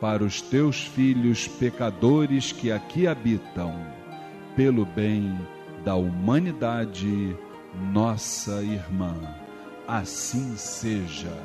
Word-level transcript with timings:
para 0.00 0.24
os 0.24 0.40
teus 0.40 0.82
filhos 0.82 1.46
pecadores 1.46 2.52
que 2.52 2.72
aqui 2.72 3.06
habitam, 3.06 3.74
pelo 4.56 4.86
bem 4.86 5.38
da 5.84 5.94
humanidade, 5.94 7.36
nossa 7.92 8.62
irmã. 8.62 9.14
Assim 9.86 10.56
seja. 10.56 11.36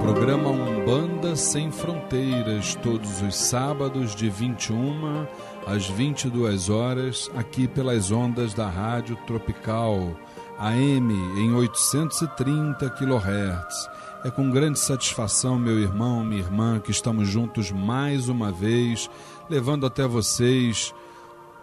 Programa 0.00 0.50
Umbanda 0.50 1.34
Sem 1.36 1.70
Fronteiras, 1.70 2.74
todos 2.76 3.22
os 3.22 3.34
sábados 3.34 4.14
de 4.14 4.28
21 4.28 5.26
às 5.68 5.86
22 5.86 6.70
horas, 6.70 7.30
aqui 7.36 7.68
pelas 7.68 8.10
ondas 8.10 8.54
da 8.54 8.66
Rádio 8.66 9.16
Tropical, 9.26 10.18
AM 10.58 11.12
em 11.12 11.52
830 11.52 12.88
kHz. 12.88 13.90
É 14.24 14.30
com 14.30 14.50
grande 14.50 14.78
satisfação, 14.78 15.58
meu 15.58 15.78
irmão, 15.78 16.24
minha 16.24 16.40
irmã, 16.40 16.80
que 16.80 16.90
estamos 16.90 17.28
juntos 17.28 17.70
mais 17.70 18.30
uma 18.30 18.50
vez, 18.50 19.10
levando 19.50 19.84
até 19.84 20.06
vocês 20.06 20.94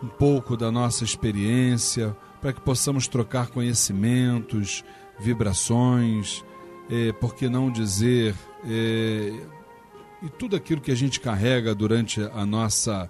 um 0.03 0.07
pouco 0.07 0.55
da 0.55 0.71
nossa 0.71 1.03
experiência, 1.03 2.15
para 2.39 2.53
que 2.53 2.61
possamos 2.61 3.07
trocar 3.07 3.47
conhecimentos, 3.47 4.83
vibrações, 5.19 6.45
é, 6.91 7.11
por 7.11 7.33
que 7.33 7.49
não 7.49 7.71
dizer, 7.71 8.35
é, 8.69 9.33
e 10.21 10.29
tudo 10.37 10.55
aquilo 10.55 10.79
que 10.79 10.91
a 10.91 10.95
gente 10.95 11.19
carrega 11.19 11.73
durante 11.73 12.21
a 12.21 12.45
nossa 12.45 13.09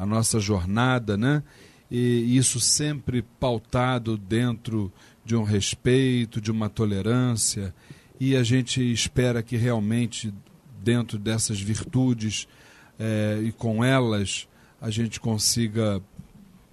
a 0.00 0.06
nossa 0.06 0.40
jornada, 0.40 1.14
né? 1.14 1.42
E 1.90 2.34
isso 2.34 2.58
sempre 2.58 3.20
pautado 3.38 4.16
dentro 4.16 4.90
de 5.22 5.36
um 5.36 5.42
respeito, 5.42 6.40
de 6.40 6.50
uma 6.50 6.70
tolerância, 6.70 7.74
e 8.18 8.34
a 8.34 8.42
gente 8.42 8.80
espera 8.80 9.42
que 9.42 9.58
realmente 9.58 10.32
dentro 10.82 11.18
dessas 11.18 11.60
virtudes 11.60 12.48
é, 12.98 13.40
e 13.44 13.52
com 13.52 13.84
elas 13.84 14.48
a 14.80 14.88
gente 14.88 15.20
consiga, 15.20 16.00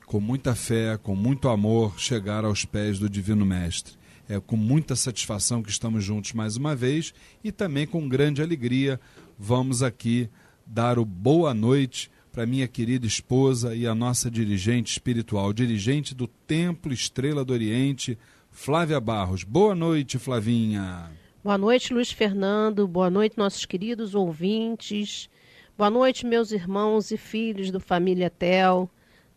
com 0.05 0.21
muita 0.21 0.55
fé, 0.55 0.97
com 0.97 1.13
muito 1.13 1.49
amor, 1.49 1.99
chegar 1.99 2.45
aos 2.45 2.63
pés 2.63 2.97
do 2.97 3.09
Divino 3.09 3.45
Mestre. 3.45 3.95
É 4.29 4.39
com 4.39 4.55
muita 4.55 4.95
satisfação 4.95 5.61
que 5.61 5.69
estamos 5.69 6.01
juntos 6.01 6.31
mais 6.31 6.55
uma 6.55 6.73
vez 6.73 7.13
e 7.43 7.51
também 7.51 7.85
com 7.85 8.07
grande 8.07 8.41
alegria 8.41 8.97
vamos 9.37 9.83
aqui 9.83 10.29
dar 10.65 10.97
o 10.97 11.03
boa 11.03 11.53
noite 11.53 12.09
para 12.37 12.45
minha 12.45 12.67
querida 12.67 13.07
esposa 13.07 13.73
e 13.73 13.87
a 13.87 13.95
nossa 13.95 14.29
dirigente 14.29 14.91
espiritual, 14.91 15.51
dirigente 15.51 16.13
do 16.13 16.27
Templo 16.27 16.93
Estrela 16.93 17.43
do 17.43 17.51
Oriente, 17.51 18.15
Flávia 18.51 18.99
Barros. 18.99 19.43
Boa 19.43 19.73
noite, 19.73 20.19
Flavinha. 20.19 21.09
Boa 21.43 21.57
noite, 21.57 21.91
Luiz 21.91 22.11
Fernando. 22.11 22.87
Boa 22.87 23.09
noite, 23.09 23.39
nossos 23.39 23.65
queridos 23.65 24.13
ouvintes. 24.13 25.31
Boa 25.75 25.89
noite, 25.89 26.27
meus 26.27 26.51
irmãos 26.51 27.09
e 27.09 27.17
filhos 27.17 27.71
do 27.71 27.79
Família 27.79 28.29
Tel, 28.29 28.87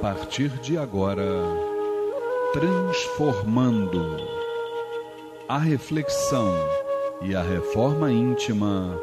Partir 0.00 0.50
de 0.60 0.76
agora, 0.76 1.26
transformando 2.52 4.16
a 5.48 5.58
reflexão 5.58 6.52
e 7.22 7.34
a 7.34 7.42
reforma 7.42 8.10
íntima 8.12 8.98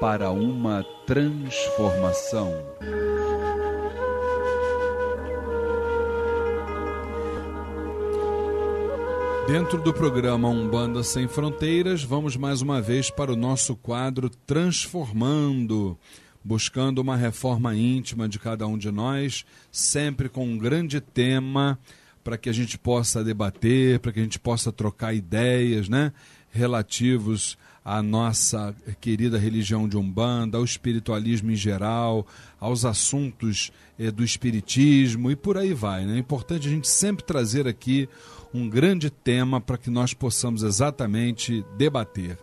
para 0.00 0.30
uma 0.30 0.84
transformação. 1.06 2.52
Dentro 9.46 9.78
do 9.82 9.92
programa 9.92 10.48
Umbanda 10.48 11.02
Sem 11.02 11.28
Fronteiras, 11.28 12.02
vamos 12.02 12.36
mais 12.36 12.62
uma 12.62 12.80
vez 12.80 13.10
para 13.10 13.32
o 13.32 13.36
nosso 13.36 13.76
quadro 13.76 14.30
Transformando, 14.46 15.98
buscando 16.44 16.98
uma 16.98 17.16
reforma 17.16 17.74
íntima 17.74 18.28
de 18.28 18.38
cada 18.38 18.66
um 18.66 18.76
de 18.76 18.90
nós, 18.90 19.46
sempre 19.72 20.28
com 20.28 20.46
um 20.46 20.58
grande 20.58 21.00
tema 21.00 21.78
para 22.22 22.36
que 22.36 22.48
a 22.48 22.52
gente 22.52 22.78
possa 22.78 23.24
debater, 23.24 23.98
para 23.98 24.12
que 24.12 24.20
a 24.20 24.22
gente 24.22 24.38
possa 24.38 24.70
trocar 24.70 25.14
ideias, 25.14 25.88
né? 25.88 26.12
relativos 26.50 27.58
à 27.84 28.00
nossa 28.00 28.74
querida 29.00 29.38
religião 29.38 29.88
de 29.88 29.96
Umbanda, 29.96 30.56
ao 30.56 30.64
espiritualismo 30.64 31.50
em 31.50 31.56
geral, 31.56 32.26
aos 32.60 32.84
assuntos 32.84 33.72
eh, 33.98 34.10
do 34.10 34.24
espiritismo 34.24 35.30
e 35.30 35.36
por 35.36 35.58
aí 35.58 35.74
vai. 35.74 36.06
Né? 36.06 36.14
É 36.14 36.18
importante 36.18 36.68
a 36.68 36.70
gente 36.70 36.88
sempre 36.88 37.24
trazer 37.24 37.66
aqui 37.66 38.08
um 38.54 38.68
grande 38.68 39.10
tema 39.10 39.60
para 39.60 39.76
que 39.76 39.90
nós 39.90 40.14
possamos 40.14 40.62
exatamente 40.62 41.64
debater. 41.76 42.38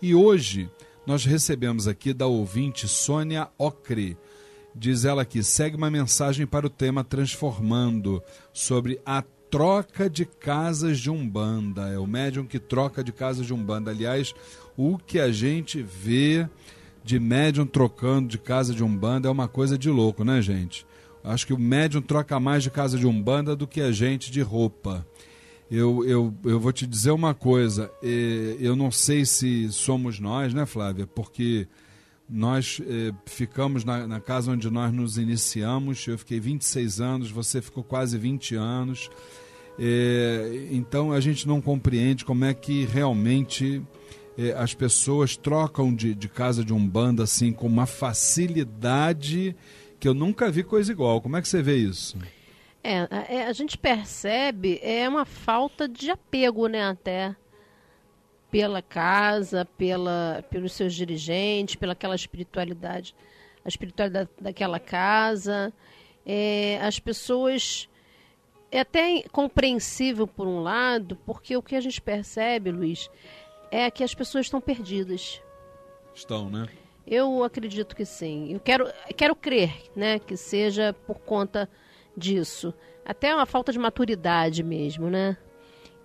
E 0.00 0.14
hoje 0.14 0.68
nós 1.06 1.24
recebemos 1.24 1.86
aqui 1.86 2.12
da 2.12 2.26
ouvinte 2.26 2.88
Sônia 2.88 3.48
Ocre. 3.58 4.16
Diz 4.74 5.04
ela 5.04 5.24
que 5.24 5.42
segue 5.42 5.76
uma 5.76 5.90
mensagem 5.90 6.46
para 6.46 6.66
o 6.66 6.70
tema 6.70 7.04
Transformando, 7.04 8.22
sobre 8.52 9.00
a 9.04 9.22
troca 9.50 10.10
de 10.10 10.24
casas 10.24 10.98
de 10.98 11.10
Umbanda. 11.10 11.88
É 11.88 11.98
o 11.98 12.06
médium 12.06 12.44
que 12.44 12.58
troca 12.58 13.04
de 13.04 13.12
casas 13.12 13.46
de 13.46 13.54
Umbanda. 13.54 13.90
Aliás, 13.90 14.34
o 14.76 14.98
que 14.98 15.20
a 15.20 15.30
gente 15.30 15.80
vê 15.80 16.48
de 17.04 17.20
médium 17.20 17.66
trocando 17.66 18.28
de 18.28 18.38
casa 18.38 18.74
de 18.74 18.82
Umbanda 18.82 19.28
é 19.28 19.30
uma 19.30 19.46
coisa 19.46 19.78
de 19.78 19.90
louco, 19.90 20.24
né, 20.24 20.42
gente? 20.42 20.84
Acho 21.22 21.46
que 21.46 21.52
o 21.54 21.58
médium 21.58 22.02
troca 22.02 22.40
mais 22.40 22.62
de 22.62 22.70
casa 22.70 22.98
de 22.98 23.06
Umbanda 23.06 23.54
do 23.54 23.66
que 23.66 23.80
a 23.80 23.92
gente 23.92 24.30
de 24.30 24.40
roupa. 24.40 25.06
Eu, 25.70 26.04
eu, 26.04 26.34
eu 26.44 26.60
vou 26.60 26.72
te 26.72 26.86
dizer 26.86 27.10
uma 27.10 27.34
coisa, 27.34 27.90
eu 28.60 28.76
não 28.76 28.90
sei 28.90 29.24
se 29.24 29.72
somos 29.72 30.20
nós, 30.20 30.52
né, 30.52 30.66
Flávia? 30.66 31.06
Porque 31.06 31.66
nós 32.28 32.80
eh, 32.86 33.12
ficamos 33.26 33.84
na, 33.84 34.06
na, 34.06 34.20
casa 34.20 34.50
onde 34.50 34.70
nós 34.70 34.92
nos 34.92 35.18
iniciamos, 35.18 36.06
eu 36.06 36.16
fiquei 36.16 36.40
26 36.40 37.00
anos, 37.00 37.30
você 37.30 37.60
ficou 37.60 37.84
quase 37.84 38.16
20 38.16 38.54
anos. 38.54 39.10
É, 39.78 40.68
então 40.70 41.12
a 41.12 41.20
gente 41.20 41.46
não 41.48 41.60
compreende 41.60 42.24
como 42.24 42.44
é 42.44 42.54
que 42.54 42.84
realmente 42.84 43.82
é, 44.38 44.52
as 44.52 44.72
pessoas 44.72 45.36
trocam 45.36 45.94
de, 45.94 46.14
de 46.14 46.28
casa 46.28 46.64
de 46.64 46.72
um 46.72 46.86
bando 46.86 47.22
assim 47.22 47.52
com 47.52 47.66
uma 47.66 47.86
facilidade 47.86 49.54
que 49.98 50.06
eu 50.06 50.14
nunca 50.14 50.50
vi 50.50 50.62
coisa 50.62 50.92
igual. 50.92 51.20
Como 51.20 51.36
é 51.36 51.42
que 51.42 51.48
você 51.48 51.62
vê 51.62 51.76
isso? 51.76 52.16
É, 52.86 53.36
é, 53.36 53.44
a 53.44 53.52
gente 53.54 53.78
percebe 53.78 54.78
é 54.82 55.08
uma 55.08 55.24
falta 55.24 55.88
de 55.88 56.10
apego, 56.10 56.66
né, 56.66 56.84
até 56.86 57.34
pela 58.50 58.82
casa, 58.82 59.64
pela, 59.64 60.44
pelos 60.50 60.74
seus 60.74 60.94
dirigentes, 60.94 61.76
pela 61.76 61.94
aquela 61.94 62.14
espiritualidade, 62.14 63.14
a 63.64 63.68
espiritualidade 63.68 64.28
daquela 64.38 64.78
casa. 64.78 65.72
É, 66.26 66.78
as 66.82 66.98
pessoas 66.98 67.88
é 68.70 68.80
até 68.80 69.22
compreensível 69.32 70.26
por 70.26 70.46
um 70.46 70.60
lado, 70.60 71.16
porque 71.24 71.56
o 71.56 71.62
que 71.62 71.74
a 71.76 71.80
gente 71.80 72.02
percebe, 72.02 72.70
Luiz, 72.70 73.10
é 73.70 73.90
que 73.90 74.04
as 74.04 74.14
pessoas 74.14 74.46
estão 74.46 74.60
perdidas. 74.60 75.40
Estão, 76.14 76.50
né? 76.50 76.68
Eu 77.06 77.42
acredito 77.42 77.96
que 77.96 78.04
sim. 78.04 78.52
Eu 78.52 78.60
quero, 78.60 78.92
quero 79.16 79.34
crer, 79.34 79.90
né, 79.96 80.18
que 80.18 80.36
seja 80.36 80.92
por 81.06 81.18
conta 81.18 81.68
disso. 82.16 82.74
Até 83.04 83.34
uma 83.34 83.46
falta 83.46 83.72
de 83.72 83.78
maturidade 83.78 84.62
mesmo, 84.62 85.10
né? 85.10 85.36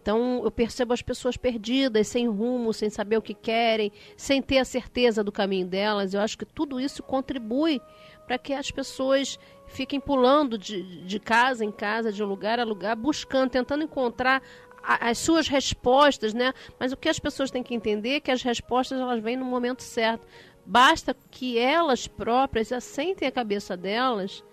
Então 0.02 0.42
eu 0.44 0.52
percebo 0.52 0.94
as 0.94 1.02
pessoas 1.02 1.38
perdidas, 1.38 2.08
sem 2.08 2.28
rumo, 2.28 2.74
sem 2.74 2.90
saber 2.90 3.18
o 3.18 3.22
que 3.22 3.34
querem, 3.34 3.92
sem 4.16 4.42
ter 4.42 4.58
a 4.58 4.66
certeza 4.66 5.24
do 5.24 5.32
caminho 5.32 5.68
delas. 5.68 6.14
Eu 6.14 6.22
acho 6.22 6.38
que 6.38 6.46
tudo 6.46 6.80
isso 6.80 7.04
contribui 7.04 7.82
para 8.26 8.38
que 8.38 8.54
as 8.54 8.72
pessoas 8.72 9.38
fiquem 9.68 10.00
pulando 10.00 10.58
de, 10.58 11.04
de 11.04 11.20
casa 11.20 11.64
em 11.64 11.72
casa, 11.72 12.12
de 12.12 12.24
lugar 12.24 12.60
a 12.60 12.64
lugar, 12.64 12.96
buscando, 12.96 13.52
tentando 13.52 13.84
encontrar 13.84 14.42
as 14.84 15.18
suas 15.18 15.48
respostas, 15.48 16.34
né? 16.34 16.54
Mas 16.80 16.92
o 16.92 16.98
que 16.98 17.10
as 17.10 17.20
pessoas 17.20 17.52
têm 17.52 17.62
que 17.62 17.76
entender 17.76 18.16
é 18.16 18.20
que 18.20 18.32
as 18.32 18.42
respostas 18.42 19.00
elas 19.00 19.22
vêm 19.22 19.36
no 19.36 19.46
momento 19.46 19.84
certo. 19.84 20.26
Basta 20.66 21.16
que 21.30 21.58
elas 21.58 22.08
próprias 22.08 22.72
assentem 22.72 23.28
a 23.28 23.32
cabeça 23.32 23.76
delas 23.76 24.44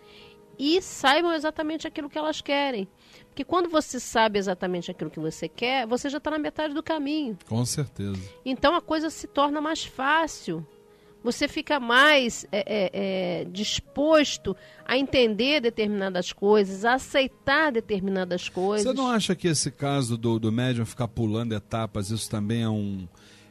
e 0.58 0.80
saibam 0.80 1.32
exatamente 1.32 1.86
aquilo 1.86 2.08
que 2.08 2.18
elas 2.18 2.40
querem. 2.40 2.88
Porque 3.28 3.44
quando 3.44 3.68
você 3.68 4.00
sabe 4.00 4.38
exatamente 4.38 4.90
aquilo 4.90 5.10
que 5.10 5.20
você 5.20 5.48
quer, 5.48 5.86
você 5.86 6.08
já 6.08 6.18
está 6.18 6.30
na 6.30 6.38
metade 6.38 6.74
do 6.74 6.82
caminho. 6.82 7.38
Com 7.48 7.64
certeza. 7.64 8.20
Então 8.44 8.74
a 8.74 8.80
coisa 8.80 9.10
se 9.10 9.26
torna 9.26 9.60
mais 9.60 9.84
fácil 9.84 10.66
você 11.26 11.48
fica 11.48 11.80
mais 11.80 12.46
é, 12.52 12.60
é, 12.66 12.90
é, 13.40 13.44
disposto 13.46 14.56
a 14.84 14.96
entender 14.96 15.60
determinadas 15.60 16.32
coisas, 16.32 16.84
a 16.84 16.94
aceitar 16.94 17.72
determinadas 17.72 18.48
coisas. 18.48 18.86
Você 18.86 18.94
não 18.94 19.08
acha 19.08 19.34
que 19.34 19.48
esse 19.48 19.72
caso 19.72 20.16
do, 20.16 20.38
do 20.38 20.52
médium 20.52 20.86
ficar 20.86 21.08
pulando 21.08 21.52
etapas, 21.52 22.10
isso 22.10 22.30
também 22.30 22.62
é 22.62 22.68
um. 22.68 23.08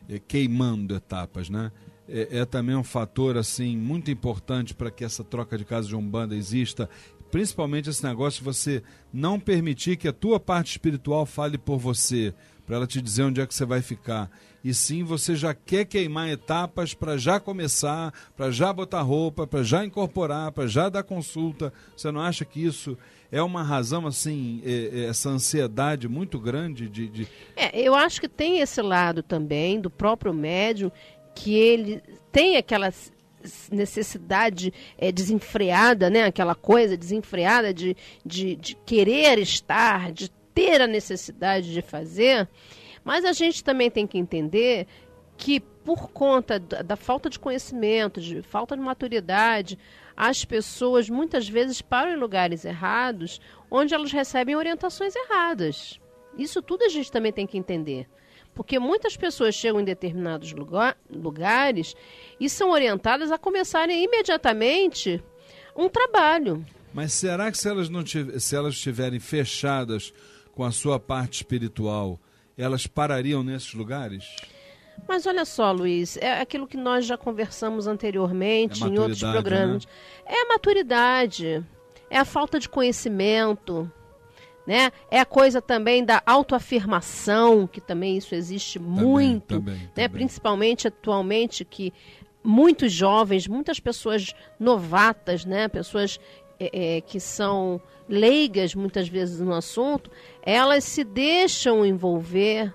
É, 0.08 0.20
queimando 0.20 0.96
etapas, 0.96 1.50
né? 1.50 1.70
É, 2.08 2.40
é 2.40 2.46
também 2.46 2.76
um 2.76 2.84
fator 2.84 3.38
assim 3.38 3.78
muito 3.78 4.12
importante 4.12 4.74
para 4.74 4.92
que 4.92 5.04
essa 5.04 5.24
troca 5.24 5.58
de 5.58 5.66
casa 5.66 5.88
de 5.88 5.96
umbanda 5.96 6.36
exista 6.36 6.90
principalmente 7.32 7.90
esse 7.90 8.02
negócio 8.02 8.40
de 8.40 8.46
você 8.46 8.84
não 9.12 9.38
permitir 9.38 9.98
que 9.98 10.08
a 10.08 10.14
tua 10.14 10.40
parte 10.40 10.72
espiritual 10.72 11.26
fale 11.26 11.58
por 11.58 11.78
você, 11.78 12.34
para 12.66 12.78
ela 12.78 12.88
te 12.88 13.02
dizer 13.02 13.24
onde 13.24 13.42
é 13.42 13.46
que 13.46 13.54
você 13.54 13.66
vai 13.66 13.82
ficar. 13.82 14.32
E 14.64 14.74
sim, 14.74 15.04
você 15.04 15.36
já 15.36 15.54
quer 15.54 15.86
queimar 15.86 16.30
etapas 16.30 16.94
para 16.94 17.18
já 17.18 17.40
começar, 17.40 18.14
para 18.38 18.50
já 18.52 18.74
botar 18.74 19.02
roupa, 19.02 19.46
para 19.46 19.64
já 19.64 19.86
incorporar, 19.86 20.52
para 20.54 20.66
já 20.66 20.88
dar 20.88 21.04
consulta. 21.04 21.74
Você 21.96 22.10
não 22.10 22.22
acha 22.22 22.46
que 22.46 22.64
isso 22.64 22.98
é 23.32 23.42
uma 23.44 23.62
razão, 23.64 24.08
assim, 24.08 24.62
é, 24.66 24.72
é, 24.72 25.06
essa 25.06 25.30
ansiedade 25.30 26.08
muito 26.08 26.40
grande 26.40 26.88
de, 26.88 27.08
de. 27.08 27.28
É, 27.56 27.80
eu 27.80 27.94
acho 27.94 28.22
que 28.22 28.30
tem 28.30 28.60
esse 28.60 28.82
lado 28.82 29.22
também 29.22 29.80
do 29.80 29.90
próprio 29.90 30.34
médium, 30.34 30.90
que 31.36 31.54
ele 31.54 32.02
tem 32.32 32.58
aquelas 32.58 33.14
necessidade 33.72 34.74
é, 34.98 35.12
desenfreada, 35.12 36.10
né? 36.10 36.24
aquela 36.24 36.56
coisa 36.56 36.98
desenfreada 36.98 37.74
de, 37.74 37.96
de, 38.26 38.56
de 38.56 38.76
querer 38.86 39.38
estar, 39.38 40.12
de 40.12 40.32
ter 40.54 40.82
a 40.82 40.88
necessidade 40.88 41.72
de 41.72 41.82
fazer. 41.82 42.48
Mas 43.04 43.24
a 43.24 43.34
gente 43.34 43.64
também 43.64 43.92
tem 43.92 44.08
que 44.08 44.18
entender 44.18 44.88
que 45.38 45.60
por 45.60 46.10
conta 46.10 46.58
da, 46.58 46.82
da, 46.82 46.96
falta 46.96 47.30
de 47.30 47.38
conhecimento, 47.38 48.20
de 48.20 48.42
falta 48.42 48.76
de 48.76 48.82
maturidade, 48.82 49.78
as 50.18 50.44
pessoas 50.44 51.10
muitas 51.10 51.48
vezes 51.48 51.82
param 51.82 52.14
em 52.14 52.20
lugares 52.20 52.66
errados, 52.66 53.40
onde 53.70 53.94
elas 53.94 54.12
recebem 54.12 54.56
orientações 54.56 55.14
erradas. 55.16 56.00
Isso 56.38 56.62
tudo 56.62 56.84
a 56.84 56.90
gente 56.90 57.12
também 57.12 57.32
tem 57.32 57.46
que 57.46 57.58
entender. 57.58 58.08
Porque 58.56 58.80
muitas 58.80 59.18
pessoas 59.18 59.54
chegam 59.54 59.82
em 59.82 59.84
determinados 59.84 60.54
lugar, 60.54 60.98
lugares 61.10 61.94
e 62.40 62.50
são 62.50 62.72
orientadas 62.72 63.32
a 63.32 63.38
começarem 63.38 64.04
imediatamente 64.04 65.22
um 65.76 65.90
trabalho. 65.90 66.66
Mas 66.94 67.12
será 67.12 67.52
que 67.52 67.58
se 67.58 67.68
elas, 67.68 67.90
não 67.90 68.04
se 68.06 68.56
elas 68.56 68.76
estiverem 68.76 69.20
fechadas 69.20 70.14
com 70.54 70.64
a 70.64 70.72
sua 70.72 70.98
parte 70.98 71.34
espiritual, 71.42 72.18
elas 72.58 72.88
parariam 72.88 73.44
nesses 73.44 73.74
lugares? 73.74 74.24
Mas 75.06 75.26
olha 75.28 75.44
só, 75.44 75.74
Luiz, 75.74 76.16
é 76.18 76.40
aquilo 76.40 76.66
que 76.66 76.78
nós 76.78 77.06
já 77.06 77.18
conversamos 77.18 77.86
anteriormente 77.86 78.82
é 78.82 78.88
em 78.88 78.98
outros 78.98 79.20
programas. 79.20 79.86
Né? 79.86 79.92
É 80.26 80.42
a 80.44 80.48
maturidade, 80.48 81.62
é 82.10 82.18
a 82.18 82.24
falta 82.24 82.58
de 82.58 82.70
conhecimento 82.70 83.92
né? 84.66 84.92
É 85.10 85.20
a 85.20 85.26
coisa 85.26 85.62
também 85.62 86.04
da 86.04 86.22
autoafirmação, 86.26 87.68
que 87.68 87.80
também 87.80 88.18
isso 88.18 88.34
existe 88.34 88.80
também, 88.80 89.04
muito, 89.04 89.60
também, 89.60 89.76
né? 89.76 89.90
Também. 89.94 90.10
Principalmente 90.10 90.88
atualmente 90.88 91.64
que 91.64 91.94
muitos 92.44 92.92
jovens, 92.92 93.48
muitas 93.48 93.80
pessoas 93.80 94.34
novatas, 94.60 95.46
né? 95.46 95.68
Pessoas 95.68 96.20
é, 96.60 96.98
é, 96.98 97.02
que 97.02 97.20
são 97.20 97.82
leigas 98.08 98.76
muitas 98.76 99.08
vezes 99.08 99.40
no 99.40 99.54
assunto, 99.54 100.10
elas 100.42 100.84
se 100.84 101.04
deixam 101.04 101.86
envolver 101.86 102.74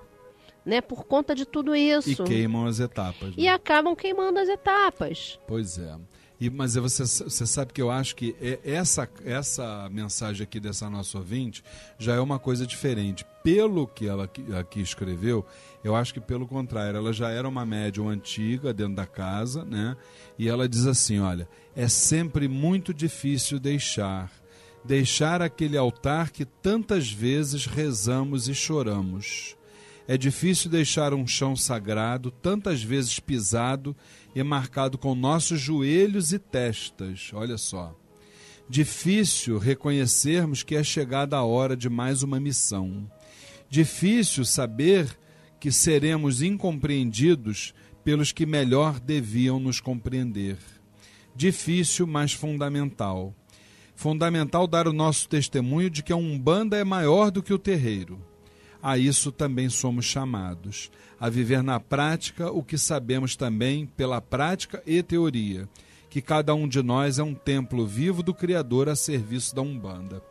né, 0.65 0.81
por 0.81 1.05
conta 1.05 1.33
de 1.33 1.45
tudo 1.45 1.75
isso. 1.75 2.23
E 2.23 2.27
queimam 2.27 2.65
as 2.65 2.79
etapas. 2.79 3.29
Né? 3.29 3.35
E 3.37 3.47
acabam 3.47 3.95
queimando 3.95 4.39
as 4.39 4.47
etapas. 4.47 5.39
Pois 5.47 5.77
é. 5.77 5.95
E, 6.41 6.49
mas 6.49 6.73
você, 6.73 7.03
você 7.05 7.45
sabe 7.45 7.71
que 7.71 7.79
eu 7.79 7.91
acho 7.91 8.15
que 8.15 8.35
é, 8.41 8.59
essa, 8.63 9.07
essa 9.23 9.87
mensagem 9.91 10.43
aqui 10.43 10.59
dessa 10.59 10.89
nossa 10.89 11.19
ouvinte 11.19 11.63
já 11.99 12.15
é 12.15 12.19
uma 12.19 12.39
coisa 12.39 12.65
diferente. 12.65 13.23
Pelo 13.43 13.85
que 13.85 14.07
ela 14.07 14.27
aqui 14.59 14.81
escreveu, 14.81 15.45
eu 15.83 15.95
acho 15.95 16.11
que 16.11 16.19
pelo 16.19 16.47
contrário, 16.47 16.97
ela 16.97 17.13
já 17.13 17.29
era 17.29 17.47
uma 17.47 17.63
médium 17.63 18.09
antiga 18.09 18.73
dentro 18.73 18.95
da 18.95 19.05
casa, 19.05 19.63
né? 19.63 19.95
E 20.37 20.49
ela 20.49 20.67
diz 20.67 20.87
assim: 20.87 21.19
olha, 21.19 21.47
é 21.75 21.87
sempre 21.87 22.47
muito 22.47 22.91
difícil 22.91 23.59
deixar, 23.59 24.31
deixar 24.83 25.43
aquele 25.43 25.77
altar 25.77 26.31
que 26.31 26.43
tantas 26.43 27.11
vezes 27.11 27.67
rezamos 27.67 28.47
e 28.47 28.55
choramos. 28.55 29.55
É 30.07 30.17
difícil 30.17 30.69
deixar 30.69 31.13
um 31.13 31.25
chão 31.25 31.55
sagrado, 31.55 32.31
tantas 32.31 32.83
vezes 32.83 33.19
pisado 33.19 33.95
e 34.35 34.43
marcado 34.43 34.97
com 34.97 35.15
nossos 35.15 35.59
joelhos 35.59 36.33
e 36.33 36.39
testas. 36.39 37.31
Olha 37.33 37.57
só. 37.57 37.95
Difícil 38.67 39.57
reconhecermos 39.57 40.63
que 40.63 40.75
é 40.75 40.83
chegada 40.83 41.37
a 41.37 41.43
hora 41.43 41.75
de 41.75 41.89
mais 41.89 42.23
uma 42.23 42.39
missão. 42.39 43.09
Difícil 43.69 44.45
saber 44.45 45.17
que 45.59 45.71
seremos 45.71 46.41
incompreendidos 46.41 47.73
pelos 48.03 48.31
que 48.31 48.45
melhor 48.45 48.99
deviam 48.99 49.59
nos 49.59 49.79
compreender. 49.79 50.57
Difícil, 51.35 52.07
mas 52.07 52.33
fundamental. 52.33 53.35
Fundamental 53.95 54.65
dar 54.65 54.87
o 54.87 54.93
nosso 54.93 55.29
testemunho 55.29 55.89
de 55.89 56.01
que 56.01 56.11
a 56.11 56.15
Umbanda 56.15 56.77
é 56.77 56.83
maior 56.83 57.29
do 57.29 57.43
que 57.43 57.53
o 57.53 57.59
terreiro. 57.59 58.19
A 58.81 58.97
isso 58.97 59.31
também 59.31 59.69
somos 59.69 60.05
chamados 60.05 60.89
a 61.19 61.29
viver 61.29 61.61
na 61.61 61.79
prática 61.79 62.51
o 62.51 62.63
que 62.63 62.77
sabemos 62.77 63.35
também 63.35 63.85
pela 63.85 64.19
prática 64.19 64.81
e 64.87 65.03
teoria, 65.03 65.69
que 66.09 66.19
cada 66.19 66.55
um 66.55 66.67
de 66.67 66.81
nós 66.81 67.19
é 67.19 67.23
um 67.23 67.35
templo 67.35 67.85
vivo 67.85 68.23
do 68.23 68.33
Criador 68.33 68.89
a 68.89 68.95
serviço 68.95 69.55
da 69.55 69.61
Umbanda. 69.61 70.23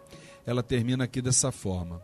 Ela 0.45 0.65
termina 0.65 1.05
aqui 1.05 1.23
dessa 1.23 1.53
forma. 1.53 2.03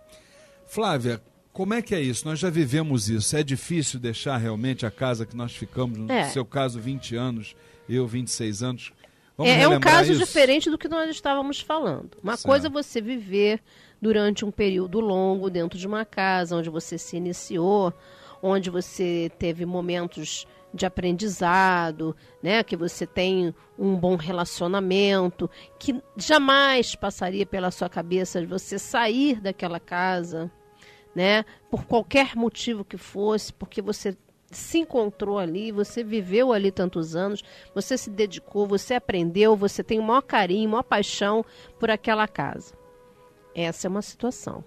Flávia, 0.66 1.20
como 1.52 1.74
é 1.74 1.82
que 1.82 1.94
é 1.94 2.00
isso? 2.00 2.28
Nós 2.28 2.38
já 2.38 2.50
vivemos 2.50 3.08
isso. 3.08 3.36
É 3.36 3.42
difícil 3.42 3.98
deixar 3.98 4.36
realmente 4.36 4.86
a 4.86 4.90
casa 4.90 5.26
que 5.26 5.34
nós 5.34 5.52
ficamos, 5.56 5.98
no 5.98 6.12
é. 6.12 6.28
seu 6.28 6.44
caso, 6.44 6.78
20 6.78 7.16
anos, 7.16 7.56
eu 7.88 8.06
26 8.06 8.62
anos. 8.62 8.92
Vamos 9.36 9.52
é, 9.52 9.62
é 9.62 9.68
um 9.68 9.80
caso 9.80 10.12
isso? 10.12 10.24
diferente 10.24 10.70
do 10.70 10.78
que 10.78 10.86
nós 10.86 11.10
estávamos 11.10 11.60
falando. 11.60 12.18
Uma 12.22 12.36
certo. 12.36 12.46
coisa 12.46 12.66
é 12.68 12.70
você 12.70 13.00
viver 13.00 13.60
durante 14.00 14.44
um 14.44 14.50
período 14.50 15.00
longo 15.00 15.50
dentro 15.50 15.78
de 15.78 15.86
uma 15.86 16.04
casa 16.04 16.56
onde 16.56 16.70
você 16.70 16.98
se 16.98 17.16
iniciou, 17.16 17.92
onde 18.42 18.70
você 18.70 19.30
teve 19.38 19.64
momentos 19.64 20.46
de 20.72 20.84
aprendizado, 20.84 22.14
né, 22.42 22.62
que 22.62 22.76
você 22.76 23.06
tem 23.06 23.54
um 23.78 23.96
bom 23.96 24.16
relacionamento, 24.16 25.50
que 25.78 26.00
jamais 26.16 26.94
passaria 26.94 27.46
pela 27.46 27.70
sua 27.70 27.88
cabeça 27.88 28.40
de 28.40 28.46
você 28.46 28.78
sair 28.78 29.40
daquela 29.40 29.80
casa, 29.80 30.50
né, 31.14 31.44
por 31.70 31.86
qualquer 31.86 32.36
motivo 32.36 32.84
que 32.84 32.98
fosse, 32.98 33.52
porque 33.52 33.80
você 33.80 34.16
se 34.50 34.78
encontrou 34.78 35.38
ali, 35.38 35.72
você 35.72 36.04
viveu 36.04 36.52
ali 36.52 36.70
tantos 36.70 37.16
anos, 37.16 37.42
você 37.74 37.96
se 37.98 38.10
dedicou, 38.10 38.66
você 38.66 38.94
aprendeu, 38.94 39.56
você 39.56 39.82
tem 39.82 39.98
o 39.98 40.02
maior 40.02 40.22
carinho, 40.22 40.70
maior 40.70 40.82
paixão 40.82 41.44
por 41.80 41.90
aquela 41.90 42.28
casa. 42.28 42.74
Essa 43.56 43.86
é 43.86 43.88
uma 43.88 44.02
situação. 44.02 44.62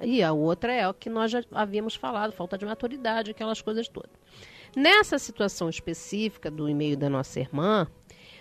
E 0.00 0.22
a 0.22 0.32
outra 0.32 0.72
é 0.72 0.88
o 0.88 0.94
que 0.94 1.10
nós 1.10 1.30
já 1.30 1.44
havíamos 1.52 1.94
falado, 1.94 2.32
falta 2.32 2.56
de 2.56 2.64
maturidade, 2.64 3.30
aquelas 3.30 3.60
coisas 3.60 3.86
todas. 3.86 4.10
Nessa 4.74 5.18
situação 5.18 5.68
específica 5.68 6.50
do 6.50 6.66
e-mail 6.66 6.96
da 6.96 7.10
nossa 7.10 7.38
irmã, 7.38 7.86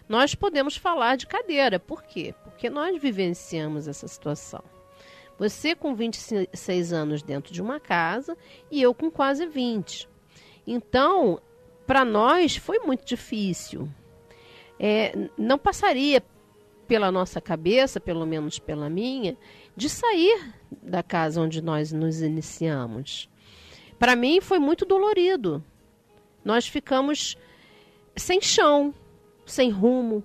nós 0.07 0.33
podemos 0.33 0.77
falar 0.77 1.17
de 1.17 1.27
cadeira. 1.27 1.77
Por 1.77 2.03
quê? 2.03 2.33
Porque 2.41 2.69
nós 2.69 3.00
vivenciamos 3.01 3.86
essa 3.86 4.07
situação. 4.07 4.63
Você 5.38 5.75
com 5.75 5.93
26 5.93 6.93
anos 6.93 7.21
dentro 7.21 7.51
de 7.51 7.62
uma 7.62 7.77
casa 7.77 8.38
e 8.71 8.81
eu 8.81 8.93
com 8.93 9.12
quase 9.12 9.45
20. 9.45 10.07
Então, 10.65 11.41
para 11.86 12.05
nós 12.05 12.55
foi 12.55 12.79
muito 12.79 13.05
difícil. 13.05 13.89
É, 14.79 15.12
não 15.38 15.57
passaria 15.57 16.24
pela 16.91 17.10
nossa 17.10 17.39
cabeça, 17.39 18.01
pelo 18.01 18.25
menos 18.25 18.60
pela 18.60 18.89
minha, 18.89 19.38
de 19.75 19.90
sair 19.90 20.54
da 20.82 21.04
casa 21.04 21.42
onde 21.42 21.62
nós 21.62 21.92
nos 21.92 22.22
iniciamos. 22.22 23.30
Para 23.98 24.16
mim 24.16 24.42
foi 24.42 24.60
muito 24.60 24.86
dolorido. 24.86 25.63
Nós 26.44 26.68
ficamos 26.68 27.36
sem 28.16 28.42
chão, 28.42 28.94
sem 29.46 29.70
rumo, 29.70 30.24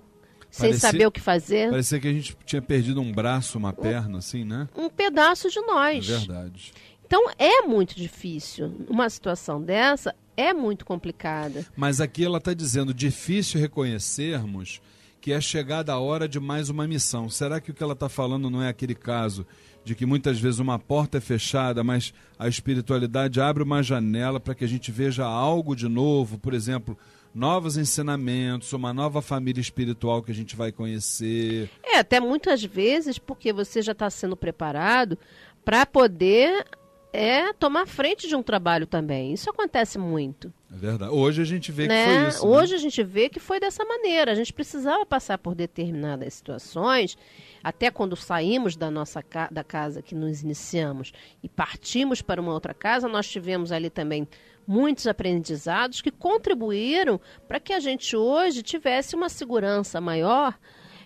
sem 0.49 0.73
saber 0.73 1.05
o 1.05 1.11
que 1.11 1.21
fazer. 1.21 1.69
Parecia 1.69 1.99
que 1.99 2.07
a 2.07 2.13
gente 2.13 2.35
tinha 2.45 2.61
perdido 2.61 3.01
um 3.01 3.11
braço, 3.11 3.57
uma 3.57 3.73
perna, 3.73 4.17
assim, 4.17 4.43
né? 4.43 4.67
Um 4.75 4.89
pedaço 4.89 5.49
de 5.49 5.59
nós. 5.61 6.09
É 6.09 6.17
verdade. 6.17 6.73
Então 7.05 7.29
é 7.37 7.61
muito 7.61 7.95
difícil. 7.95 8.73
Uma 8.89 9.09
situação 9.09 9.61
dessa 9.61 10.15
é 10.35 10.53
muito 10.53 10.85
complicada. 10.85 11.65
Mas 11.75 12.01
aqui 12.01 12.25
ela 12.25 12.37
está 12.37 12.53
dizendo 12.53 12.93
difícil 12.93 13.59
reconhecermos 13.59 14.81
que 15.27 15.33
é 15.33 15.41
chegada 15.41 15.91
a 15.91 15.99
hora 15.99 16.25
de 16.25 16.39
mais 16.39 16.69
uma 16.69 16.87
missão. 16.87 17.29
Será 17.29 17.59
que 17.59 17.69
o 17.69 17.73
que 17.73 17.83
ela 17.83 17.91
está 17.91 18.07
falando 18.07 18.49
não 18.49 18.63
é 18.63 18.69
aquele 18.69 18.95
caso 18.95 19.45
de 19.83 19.93
que 19.93 20.05
muitas 20.05 20.39
vezes 20.39 20.57
uma 20.57 20.79
porta 20.79 21.17
é 21.17 21.19
fechada, 21.19 21.83
mas 21.83 22.13
a 22.39 22.47
espiritualidade 22.47 23.41
abre 23.41 23.61
uma 23.61 23.83
janela 23.83 24.39
para 24.39 24.55
que 24.55 24.63
a 24.63 24.67
gente 24.69 24.89
veja 24.89 25.25
algo 25.25 25.75
de 25.75 25.89
novo, 25.89 26.39
por 26.39 26.53
exemplo, 26.53 26.97
novos 27.35 27.75
ensinamentos, 27.75 28.71
uma 28.71 28.93
nova 28.93 29.21
família 29.21 29.59
espiritual 29.59 30.23
que 30.23 30.31
a 30.31 30.33
gente 30.33 30.55
vai 30.55 30.71
conhecer. 30.71 31.69
É, 31.83 31.97
até 31.97 32.21
muitas 32.21 32.63
vezes 32.63 33.19
porque 33.19 33.51
você 33.51 33.81
já 33.81 33.91
está 33.91 34.09
sendo 34.09 34.37
preparado 34.37 35.19
para 35.65 35.85
poder 35.85 36.65
é 37.13 37.53
tomar 37.53 37.87
frente 37.87 38.27
de 38.27 38.35
um 38.35 38.43
trabalho 38.43 38.85
também. 38.85 39.33
Isso 39.33 39.49
acontece 39.49 39.97
muito. 39.97 40.53
É 40.71 40.75
verdade. 40.75 41.11
Hoje 41.11 41.41
a 41.41 41.45
gente 41.45 41.71
vê 41.71 41.87
né? 41.87 42.05
que 42.05 42.11
foi 42.11 42.27
isso. 42.29 42.47
Né? 42.47 42.57
Hoje 42.57 42.75
a 42.75 42.77
gente 42.77 43.03
vê 43.03 43.29
que 43.29 43.39
foi 43.39 43.59
dessa 43.59 43.85
maneira. 43.85 44.31
A 44.31 44.35
gente 44.35 44.53
precisava 44.53 45.05
passar 45.05 45.37
por 45.37 45.55
determinadas 45.55 46.33
situações, 46.33 47.17
até 47.63 47.89
quando 47.89 48.15
saímos 48.15 48.75
da 48.75 48.91
nossa 48.91 49.23
ca 49.23 49.47
da 49.51 49.63
casa 49.63 50.01
que 50.01 50.13
nos 50.13 50.41
iniciamos 50.41 51.13
e 51.41 51.47
partimos 51.49 52.21
para 52.21 52.41
uma 52.41 52.53
outra 52.53 52.73
casa, 52.73 53.07
nós 53.07 53.27
tivemos 53.27 53.71
ali 53.71 53.89
também 53.89 54.27
muitos 54.67 55.07
aprendizados 55.07 56.01
que 56.01 56.11
contribuíram 56.11 57.19
para 57.47 57.59
que 57.59 57.71
a 57.71 57.79
gente 57.79 58.15
hoje 58.17 58.61
tivesse 58.61 59.15
uma 59.15 59.29
segurança 59.29 60.01
maior, 60.01 60.59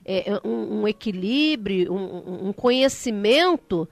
é, 0.04 0.42
um, 0.44 0.82
um, 0.82 0.88
equilíbrio, 0.88 1.94
um, 1.94 2.48
um 2.48 2.54
conhecimento 2.54 3.88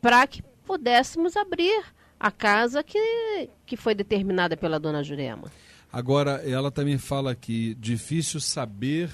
para 0.00 0.24
que 0.28 0.40
pudéssemos 0.68 1.34
abrir 1.34 1.82
a 2.20 2.30
casa 2.30 2.82
que, 2.82 3.48
que 3.64 3.74
foi 3.74 3.94
determinada 3.94 4.54
pela 4.54 4.78
dona 4.78 5.02
Jurema. 5.02 5.50
Agora, 5.90 6.42
ela 6.46 6.70
também 6.70 6.98
fala 6.98 7.34
que 7.34 7.74
difícil 7.76 8.38
saber 8.38 9.08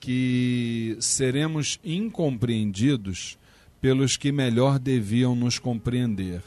que 0.00 0.96
seremos 0.98 1.78
incompreendidos 1.84 3.38
pelos 3.80 4.16
que 4.16 4.32
melhor 4.32 4.80
deviam 4.80 5.36
nos 5.36 5.60
compreender. 5.60 6.42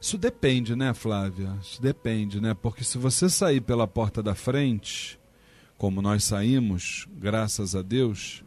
Isso 0.00 0.16
depende, 0.16 0.76
né, 0.76 0.94
Flávia? 0.94 1.52
Isso 1.60 1.82
depende, 1.82 2.40
né? 2.40 2.54
Porque 2.54 2.84
se 2.84 2.98
você 2.98 3.28
sair 3.28 3.60
pela 3.60 3.88
porta 3.88 4.22
da 4.22 4.36
frente, 4.36 5.18
como 5.76 6.00
nós 6.00 6.22
saímos, 6.22 7.08
graças 7.18 7.74
a 7.74 7.82
Deus, 7.82 8.44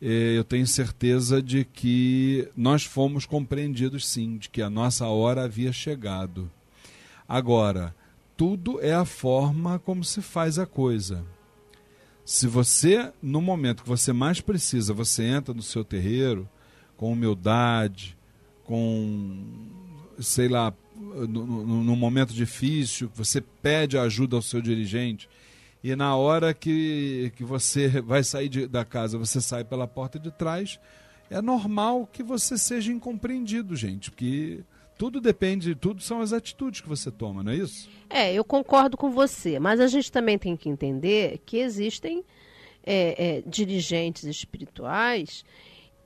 eu 0.00 0.44
tenho 0.44 0.66
certeza 0.66 1.42
de 1.42 1.64
que 1.64 2.48
nós 2.56 2.84
fomos 2.84 3.26
compreendidos 3.26 4.06
sim, 4.06 4.36
de 4.36 4.48
que 4.48 4.62
a 4.62 4.70
nossa 4.70 5.06
hora 5.06 5.44
havia 5.44 5.72
chegado. 5.72 6.50
Agora, 7.28 7.94
tudo 8.36 8.80
é 8.80 8.94
a 8.94 9.04
forma 9.04 9.78
como 9.78 10.04
se 10.04 10.22
faz 10.22 10.58
a 10.58 10.66
coisa. 10.66 11.24
Se 12.24 12.46
você, 12.46 13.12
no 13.22 13.40
momento 13.40 13.82
que 13.82 13.88
você 13.88 14.12
mais 14.12 14.40
precisa, 14.40 14.92
você 14.92 15.24
entra 15.24 15.52
no 15.52 15.62
seu 15.62 15.82
terreiro 15.82 16.48
com 16.96 17.12
humildade, 17.12 18.16
com, 18.64 19.42
sei 20.20 20.48
lá, 20.48 20.72
num 21.28 21.96
momento 21.96 22.34
difícil, 22.34 23.10
você 23.14 23.40
pede 23.40 23.96
ajuda 23.96 24.36
ao 24.36 24.42
seu 24.42 24.60
dirigente, 24.60 25.28
e 25.82 25.94
na 25.94 26.16
hora 26.16 26.52
que, 26.52 27.32
que 27.36 27.44
você 27.44 28.00
vai 28.00 28.24
sair 28.24 28.48
de, 28.48 28.66
da 28.66 28.84
casa, 28.84 29.18
você 29.18 29.40
sai 29.40 29.64
pela 29.64 29.86
porta 29.86 30.18
de 30.18 30.30
trás, 30.30 30.78
é 31.30 31.40
normal 31.40 32.08
que 32.10 32.22
você 32.22 32.56
seja 32.56 32.92
incompreendido, 32.92 33.76
gente, 33.76 34.10
porque 34.10 34.60
tudo 34.96 35.20
depende, 35.20 35.74
tudo 35.74 36.02
são 36.02 36.20
as 36.20 36.32
atitudes 36.32 36.80
que 36.80 36.88
você 36.88 37.10
toma, 37.10 37.42
não 37.42 37.52
é 37.52 37.56
isso? 37.56 37.88
É, 38.10 38.32
eu 38.32 38.44
concordo 38.44 38.96
com 38.96 39.10
você, 39.10 39.58
mas 39.58 39.78
a 39.78 39.86
gente 39.86 40.10
também 40.10 40.36
tem 40.38 40.56
que 40.56 40.68
entender 40.68 41.40
que 41.46 41.58
existem 41.58 42.24
é, 42.84 43.36
é, 43.38 43.42
dirigentes 43.46 44.24
espirituais 44.24 45.44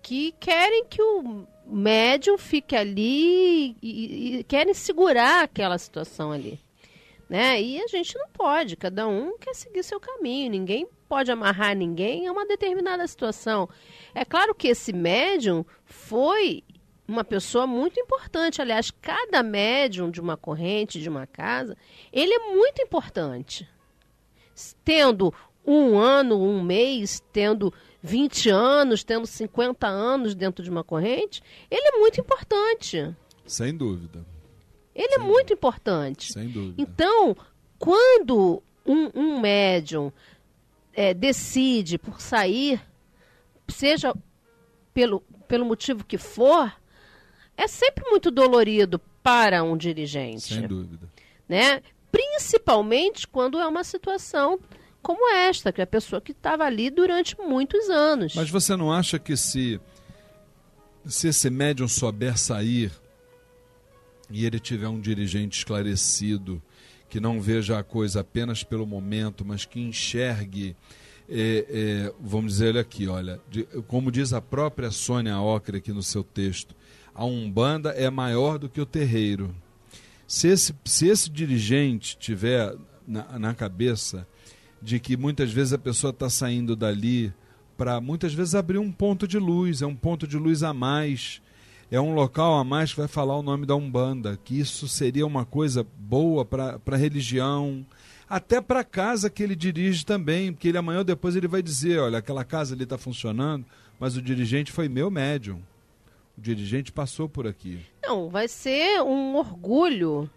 que 0.02 0.32
querem 0.40 0.84
que 0.84 1.00
o 1.00 1.46
médium 1.64 2.36
fique 2.36 2.74
ali 2.74 3.76
e, 3.80 4.38
e, 4.40 4.44
querem 4.44 4.74
segurar 4.74 5.44
aquela 5.44 5.78
situação 5.78 6.32
ali. 6.32 6.58
Né? 7.28 7.62
E 7.62 7.80
a 7.80 7.86
gente 7.86 8.16
não 8.18 8.28
pode, 8.28 8.76
cada 8.76 9.08
um 9.08 9.38
quer 9.38 9.54
seguir 9.54 9.82
seu 9.82 9.98
caminho, 9.98 10.50
ninguém 10.50 10.86
pode 11.08 11.30
amarrar 11.30 11.74
ninguém 11.74 12.26
a 12.26 12.32
uma 12.32 12.46
determinada 12.46 13.06
situação. 13.06 13.68
É 14.14 14.24
claro 14.24 14.54
que 14.54 14.68
esse 14.68 14.92
médium 14.92 15.64
foi 15.84 16.62
uma 17.06 17.24
pessoa 17.24 17.66
muito 17.66 18.00
importante. 18.00 18.60
Aliás, 18.60 18.90
cada 18.90 19.42
médium 19.42 20.10
de 20.10 20.20
uma 20.20 20.36
corrente, 20.36 21.00
de 21.00 21.08
uma 21.08 21.26
casa, 21.26 21.76
ele 22.12 22.32
é 22.32 22.54
muito 22.54 22.82
importante. 22.82 23.68
Tendo 24.84 25.32
um 25.66 25.98
ano, 25.98 26.42
um 26.42 26.62
mês, 26.62 27.22
tendo 27.32 27.72
20 28.02 28.50
anos, 28.50 29.04
tendo 29.04 29.26
50 29.26 29.86
anos 29.86 30.34
dentro 30.34 30.62
de 30.62 30.70
uma 30.70 30.82
corrente, 30.82 31.42
ele 31.70 31.88
é 31.88 31.98
muito 31.98 32.20
importante. 32.20 33.14
Sem 33.46 33.76
dúvida. 33.76 34.24
Ele 34.94 35.06
é 35.06 35.16
Sem 35.16 35.22
é 35.22 35.26
muito 35.26 35.32
dúvida. 35.36 35.54
importante. 35.54 36.32
Sem 36.32 36.48
dúvida. 36.48 36.74
Então, 36.76 37.36
quando 37.78 38.62
um, 38.86 39.10
um 39.14 39.40
médium 39.40 40.12
é, 40.92 41.14
decide 41.14 41.98
por 41.98 42.20
sair, 42.20 42.80
seja 43.68 44.14
pelo, 44.92 45.20
pelo 45.48 45.64
motivo 45.64 46.04
que 46.04 46.18
for, 46.18 46.72
é 47.56 47.66
sempre 47.66 48.04
muito 48.10 48.30
dolorido 48.30 48.98
para 49.22 49.62
um 49.62 49.76
dirigente. 49.76 50.54
Sem 50.54 50.66
dúvida. 50.66 51.08
Né? 51.48 51.82
Principalmente 52.10 53.26
quando 53.26 53.58
é 53.58 53.66
uma 53.66 53.84
situação 53.84 54.58
como 55.00 55.28
esta, 55.32 55.72
que 55.72 55.80
é 55.80 55.84
a 55.84 55.86
pessoa 55.86 56.20
que 56.20 56.32
estava 56.32 56.64
ali 56.64 56.88
durante 56.88 57.36
muitos 57.40 57.90
anos. 57.90 58.34
Mas 58.34 58.48
você 58.50 58.76
não 58.76 58.92
acha 58.92 59.18
que 59.18 59.36
se, 59.36 59.80
se 61.04 61.28
esse 61.28 61.50
médium 61.50 61.88
souber 61.88 62.38
sair 62.38 62.92
e 64.32 64.46
ele 64.46 64.58
tiver 64.58 64.88
um 64.88 65.00
dirigente 65.00 65.58
esclarecido, 65.58 66.62
que 67.08 67.20
não 67.20 67.40
veja 67.40 67.78
a 67.78 67.82
coisa 67.82 68.20
apenas 68.20 68.64
pelo 68.64 68.86
momento, 68.86 69.44
mas 69.44 69.64
que 69.64 69.78
enxergue, 69.78 70.74
é, 71.28 71.66
é, 71.68 72.12
vamos 72.20 72.54
dizer 72.54 72.76
aqui, 72.76 73.06
olha, 73.06 73.38
de, 73.50 73.64
como 73.86 74.10
diz 74.10 74.32
a 74.32 74.40
própria 74.40 74.90
Sônia 74.90 75.38
Ocre 75.38 75.78
aqui 75.78 75.92
no 75.92 76.02
seu 76.02 76.24
texto, 76.24 76.74
a 77.14 77.24
Umbanda 77.24 77.90
é 77.90 78.08
maior 78.08 78.58
do 78.58 78.68
que 78.68 78.80
o 78.80 78.86
terreiro. 78.86 79.54
Se 80.26 80.48
esse, 80.48 80.74
se 80.84 81.08
esse 81.08 81.28
dirigente 81.28 82.16
tiver 82.16 82.74
na, 83.06 83.38
na 83.38 83.54
cabeça 83.54 84.26
de 84.80 84.98
que 84.98 85.16
muitas 85.16 85.52
vezes 85.52 85.74
a 85.74 85.78
pessoa 85.78 86.10
está 86.10 86.30
saindo 86.30 86.74
dali 86.74 87.32
para 87.76 88.00
muitas 88.00 88.32
vezes 88.32 88.54
abrir 88.54 88.78
um 88.78 88.90
ponto 88.90 89.28
de 89.28 89.38
luz, 89.38 89.82
é 89.82 89.86
um 89.86 89.94
ponto 89.94 90.26
de 90.26 90.38
luz 90.38 90.62
a 90.62 90.72
mais, 90.72 91.42
é 91.92 92.00
um 92.00 92.14
local 92.14 92.54
a 92.54 92.64
mais 92.64 92.90
que 92.90 93.00
vai 93.00 93.06
falar 93.06 93.36
o 93.36 93.42
nome 93.42 93.66
da 93.66 93.76
Umbanda, 93.76 94.38
que 94.42 94.58
isso 94.58 94.88
seria 94.88 95.26
uma 95.26 95.44
coisa 95.44 95.86
boa 95.98 96.42
para 96.42 96.80
a 96.86 96.96
religião, 96.96 97.84
até 98.26 98.62
para 98.62 98.80
a 98.80 98.84
casa 98.84 99.28
que 99.28 99.42
ele 99.42 99.54
dirige 99.54 100.06
também, 100.06 100.54
porque 100.54 100.68
ele 100.68 100.78
amanhã 100.78 101.00
ou 101.00 101.04
depois 101.04 101.36
ele 101.36 101.46
vai 101.46 101.62
dizer, 101.62 102.00
olha, 102.00 102.16
aquela 102.16 102.44
casa 102.44 102.74
ali 102.74 102.84
está 102.84 102.96
funcionando, 102.96 103.66
mas 104.00 104.16
o 104.16 104.22
dirigente 104.22 104.72
foi 104.72 104.88
meu 104.88 105.10
médium. 105.10 105.60
O 106.36 106.40
dirigente 106.40 106.90
passou 106.90 107.28
por 107.28 107.46
aqui. 107.46 107.78
Não, 108.02 108.30
vai 108.30 108.48
ser 108.48 109.02
um 109.02 109.36
orgulho, 109.36 110.30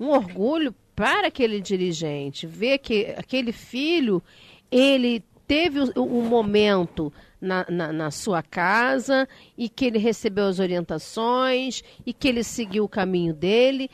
um 0.00 0.08
orgulho 0.08 0.74
para 0.96 1.28
aquele 1.28 1.60
dirigente, 1.60 2.44
ver 2.44 2.78
que 2.78 3.14
aquele 3.16 3.52
filho, 3.52 4.20
ele 4.68 5.22
teve 5.52 5.80
um 5.98 6.22
momento 6.22 7.12
na, 7.38 7.66
na, 7.68 7.92
na, 7.92 8.10
sua 8.10 8.42
casa 8.42 9.28
e 9.54 9.68
que 9.68 9.84
ele 9.84 9.98
recebeu 9.98 10.46
as 10.46 10.58
orientações 10.58 11.84
e 12.06 12.14
que 12.14 12.26
ele 12.26 12.42
seguiu 12.42 12.84
o 12.84 12.88
caminho 12.88 13.34
dele, 13.34 13.90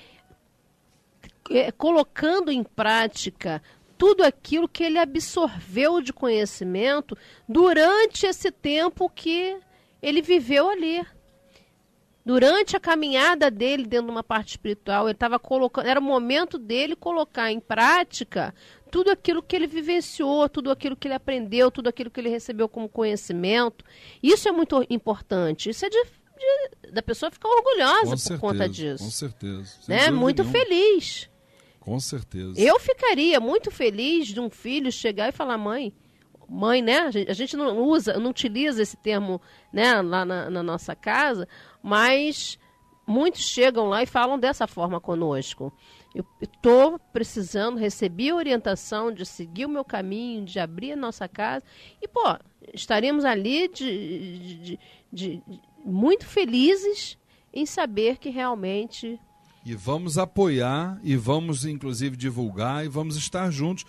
é, 1.51 1.73
colocando 1.73 2.53
em 2.53 2.63
prática 2.63 3.61
tudo 3.97 4.23
aquilo 4.23 4.69
que 4.69 4.85
ele 4.85 5.01
absorveu 5.01 6.01
de 6.01 6.13
conhecimento 6.13 7.19
durante 7.49 8.25
esse 8.25 8.53
tempo 8.53 9.11
que 9.11 9.57
ele 10.01 10.23
viveu 10.23 10.71
ali. 10.71 11.05
Durante 12.25 12.77
a 12.77 12.81
caminhada 12.81 13.51
dele 13.51 13.85
dentro 13.85 14.07
de 14.07 14.13
uma 14.13 14.23
parte 14.23 14.51
espiritual, 14.51 15.07
ele 15.07 15.13
estava 15.13 15.41
colocando, 15.41 15.89
era 15.89 15.99
o 15.99 16.03
momento 16.03 16.57
dele 16.57 16.95
colocar 16.95 17.51
em 17.51 17.59
prática 17.59 18.55
tudo 18.91 19.11
aquilo 19.11 19.43
que 19.43 19.55
ele 19.55 19.67
vivenciou, 19.67 20.49
tudo 20.49 20.71
aquilo 20.71 20.97
que 20.97 21.07
ele 21.07 21.15
aprendeu, 21.15 21.71
tudo 21.71 21.89
aquilo 21.89 22.11
que 22.11 22.21
ele 22.21 22.29
recebeu 22.29 22.69
como 22.69 22.89
conhecimento. 22.89 23.85
Isso 24.23 24.49
é 24.49 24.53
muito 24.53 24.85
importante. 24.91 25.71
Isso 25.71 25.87
é 25.87 25.89
de, 25.89 26.03
de 26.03 26.93
da 26.93 27.03
pessoa 27.03 27.31
ficar 27.31 27.49
orgulhosa 27.49 28.05
com 28.05 28.11
por 28.11 28.19
certeza, 28.19 28.41
conta 28.41 28.69
disso. 28.69 29.05
Com 29.05 29.11
certeza. 29.11 29.75
Né? 29.87 30.11
Muito 30.11 30.45
feliz. 30.45 31.29
Com 31.81 31.99
certeza. 32.01 32.61
Eu 32.61 32.79
ficaria 32.79 33.41
muito 33.41 33.71
feliz 33.71 34.29
de 34.29 34.41
um 34.41 34.51
filho 34.51 34.93
chegar 34.93 35.29
e 35.29 35.33
falar, 35.33 35.57
mãe, 35.57 35.93
mãe, 36.49 36.83
né? 36.83 37.01
A 37.01 37.11
gente, 37.11 37.31
a 37.31 37.35
gente, 37.35 37.57
não 37.57 37.79
usa, 37.83 38.19
não 38.19 38.31
utiliza 38.31 38.83
esse 38.83 38.97
termo 38.97 39.41
né, 39.73 40.01
lá 40.03 40.25
na, 40.25 40.51
na, 40.51 40.63
nossa 40.63 40.95
casa, 40.95 41.47
mas 41.83 42.59
muitos 43.07 43.43
chegam 43.43 43.89
lá 43.89 44.03
e 44.03 44.07
falam 44.07 44.39
dessa 44.39 44.67
forma 44.67 45.01
conosco. 45.01 45.73
Eu 46.19 46.27
estou 46.43 46.99
precisando, 47.13 47.79
recebi 47.79 48.29
a 48.29 48.35
orientação 48.35 49.13
de 49.13 49.25
seguir 49.25 49.67
o 49.67 49.69
meu 49.69 49.85
caminho, 49.85 50.45
de 50.45 50.59
abrir 50.59 50.91
a 50.91 50.97
nossa 50.97 51.29
casa. 51.29 51.65
E, 52.03 52.09
pô, 52.09 52.37
estaremos 52.75 53.25
ali 53.25 53.69
de, 53.69 54.39
de, 54.39 54.57
de, 54.57 54.81
de 55.13 55.43
muito 55.85 56.27
felizes 56.27 57.17
em 57.55 57.65
saber 57.65 58.19
que 58.19 58.31
realmente. 58.31 59.17
E 59.65 59.77
vamos 59.77 60.19
apoiar, 60.19 60.99
e 61.05 61.15
vamos, 61.17 61.65
inclusive, 61.65 62.17
divulgar, 62.17 62.85
e 62.85 62.89
vamos 62.89 63.17
estar 63.17 63.49
juntos 63.53 63.85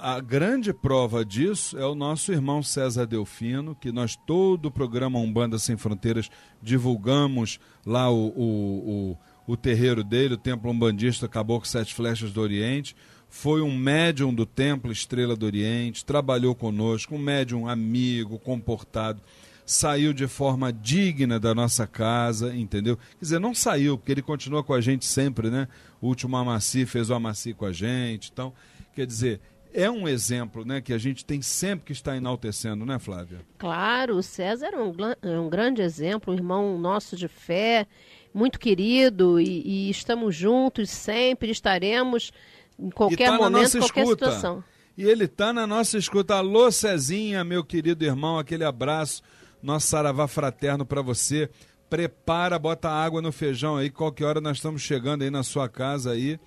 a 0.00 0.20
grande 0.20 0.72
prova 0.72 1.24
disso 1.24 1.76
é 1.76 1.84
o 1.84 1.94
nosso 1.94 2.32
irmão 2.32 2.62
César 2.62 3.04
Delfino, 3.04 3.74
que 3.74 3.90
nós 3.90 4.14
todo 4.14 4.66
o 4.66 4.70
programa 4.70 5.18
Umbanda 5.18 5.58
Sem 5.58 5.76
Fronteiras 5.76 6.30
divulgamos 6.62 7.58
lá 7.84 8.08
o, 8.10 8.28
o, 8.28 9.10
o, 9.10 9.18
o 9.52 9.56
terreiro 9.56 10.02
dele, 10.02 10.32
o 10.32 10.38
Templo 10.38 10.70
Umbandista 10.70 11.28
Caboclo 11.28 11.68
Sete 11.68 11.94
Flechas 11.94 12.32
do 12.32 12.40
Oriente. 12.40 12.96
Foi 13.28 13.60
um 13.60 13.76
médium 13.76 14.32
do 14.32 14.46
Templo 14.46 14.90
Estrela 14.90 15.36
do 15.36 15.44
Oriente, 15.44 16.06
trabalhou 16.06 16.54
conosco, 16.54 17.14
um 17.14 17.18
médium 17.18 17.68
amigo, 17.68 18.38
comportado 18.38 19.20
saiu 19.64 20.12
de 20.12 20.26
forma 20.26 20.72
digna 20.72 21.38
da 21.38 21.54
nossa 21.54 21.86
casa, 21.86 22.54
entendeu? 22.54 22.96
Quer 22.96 23.20
dizer, 23.20 23.38
não 23.38 23.54
saiu, 23.54 23.96
porque 23.96 24.12
ele 24.12 24.20
continua 24.20 24.62
com 24.62 24.74
a 24.74 24.80
gente 24.80 25.04
sempre, 25.06 25.50
né? 25.50 25.68
O 26.00 26.08
último 26.08 26.36
Amaci 26.36 26.84
fez 26.84 27.10
o 27.10 27.14
Amaci 27.14 27.54
com 27.54 27.64
a 27.64 27.72
gente. 27.72 28.30
Então, 28.32 28.52
quer 28.92 29.06
dizer, 29.06 29.40
é 29.72 29.90
um 29.90 30.06
exemplo 30.06 30.64
né, 30.64 30.80
que 30.80 30.92
a 30.92 30.98
gente 30.98 31.24
tem 31.24 31.40
sempre 31.40 31.86
que 31.86 31.92
estar 31.92 32.16
enaltecendo, 32.16 32.84
né, 32.84 32.98
Flávia? 32.98 33.40
Claro, 33.56 34.16
o 34.16 34.22
César 34.22 34.70
é 34.72 34.78
um, 34.78 34.92
é 35.22 35.38
um 35.38 35.48
grande 35.48 35.80
exemplo, 35.80 36.34
um 36.34 36.36
irmão 36.36 36.78
nosso 36.78 37.16
de 37.16 37.28
fé, 37.28 37.86
muito 38.34 38.58
querido, 38.58 39.40
e, 39.40 39.88
e 39.88 39.90
estamos 39.90 40.34
juntos 40.34 40.90
sempre, 40.90 41.50
estaremos 41.50 42.32
em 42.78 42.90
qualquer 42.90 43.30
tá 43.30 43.36
momento, 43.36 43.78
qualquer 43.78 44.02
escuta. 44.02 44.26
situação. 44.26 44.64
E 44.96 45.04
ele 45.04 45.24
está 45.24 45.52
na 45.52 45.66
nossa 45.66 45.96
escuta. 45.96 46.34
Alô, 46.34 46.70
Cezinha, 46.70 47.42
meu 47.44 47.64
querido 47.64 48.04
irmão, 48.04 48.38
aquele 48.38 48.64
abraço 48.64 49.22
nosso 49.62 49.86
saravá 49.86 50.26
fraterno 50.26 50.84
para 50.84 51.00
você. 51.00 51.48
Prepara, 51.88 52.58
bota 52.58 52.90
água 52.90 53.22
no 53.22 53.30
feijão 53.30 53.76
aí, 53.76 53.90
qualquer 53.90 54.24
hora 54.24 54.40
nós 54.40 54.56
estamos 54.56 54.82
chegando 54.82 55.22
aí 55.22 55.30
na 55.30 55.42
sua 55.42 55.68
casa 55.68 56.12
aí, 56.12 56.40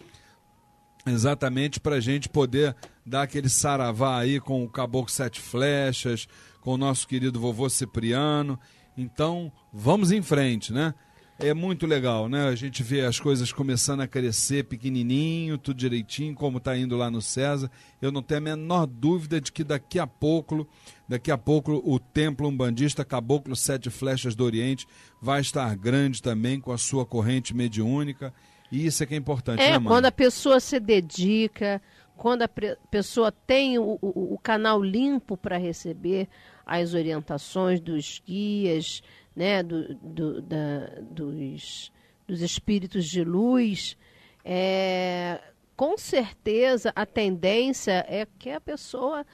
exatamente 1.06 1.80
para 1.80 1.98
a 1.98 2.00
gente 2.00 2.28
poder 2.28 2.76
dar 3.06 3.24
aquele 3.24 3.48
saravá 3.48 4.19
aí 4.19 4.39
com 4.39 4.63
o 4.63 4.69
Caboclo 4.69 5.12
Sete 5.12 5.39
Flechas, 5.39 6.28
com 6.62 6.74
o 6.74 6.78
nosso 6.78 7.08
querido 7.08 7.39
vovô 7.39 7.69
Cipriano. 7.69 8.60
Então, 8.98 9.52
vamos 9.71 10.12
em 10.12 10.21
frente, 10.21 10.74
né? 10.74 10.95
É 11.38 11.54
muito 11.54 11.86
legal, 11.86 12.30
né? 12.30 12.48
A 12.48 12.56
gente 12.56 12.82
vê 12.82 13.02
as 13.02 13.19
coisas 13.19 13.52
começando 13.52 14.02
a 14.02 14.08
crescer 14.08 14.63
pequenininho, 14.63 15.58
tudo 15.58 15.78
direitinho, 15.78 16.34
como 16.34 16.60
está 16.60 16.78
indo 16.78 16.95
lá 16.95 17.12
no 17.12 17.21
César. 17.21 17.69
Eu 18.02 18.12
não 18.12 18.21
tenho 18.24 18.39
a 18.39 18.43
menor 18.43 18.86
dúvida 18.86 19.41
de 19.41 19.52
que 19.52 19.63
daqui 19.63 20.00
a 20.00 20.08
pouco, 20.08 20.65
daqui 21.10 21.30
a 21.32 21.38
pouco 21.38 21.82
o 21.84 22.00
templo 22.00 22.48
umbandista 22.48 23.04
Caboclo 23.04 23.56
Sete 23.56 23.89
Flechas 23.89 24.34
do 24.34 24.45
Oriente 24.45 24.88
vai 25.21 25.41
estar 25.41 25.76
grande 25.76 26.21
também 26.21 26.60
com 26.60 26.71
a 26.71 26.78
sua 26.78 27.06
corrente 27.06 27.54
mediúnica. 27.54 28.34
E 28.71 28.86
isso 28.86 29.04
é 29.04 29.06
que 29.06 29.13
é 29.13 29.17
importante, 29.17 29.62
é, 29.62 29.71
né, 29.71 29.78
mãe? 29.78 29.88
quando 29.88 30.06
a 30.06 30.12
pessoa 30.12 30.60
se 30.60 30.80
dedica, 30.80 31.82
quando 32.15 32.43
a 32.43 32.50
pessoa 32.89 33.32
tem 33.32 33.78
o, 33.78 34.00
o, 34.02 34.34
o 34.36 34.39
canal 34.39 34.82
limpo 34.82 35.36
para 35.36 35.58
receber 35.58 36.30
as 36.65 36.93
orientações 36.93 37.80
dos 37.80 38.21
guias, 38.26 39.04
né, 39.36 39.62
do, 39.62 39.95
do, 39.95 40.41
da, 40.41 40.88
dos, 41.02 41.91
dos 42.28 42.41
espíritos 42.41 43.06
de 43.06 43.24
luz, 43.24 43.98
é, 44.43 45.41
com 45.76 45.98
certeza 45.98 46.91
a 46.95 47.06
tendência 47.06 48.06
é 48.08 48.28
que 48.39 48.50
a 48.50 48.62
pessoa 48.62 49.26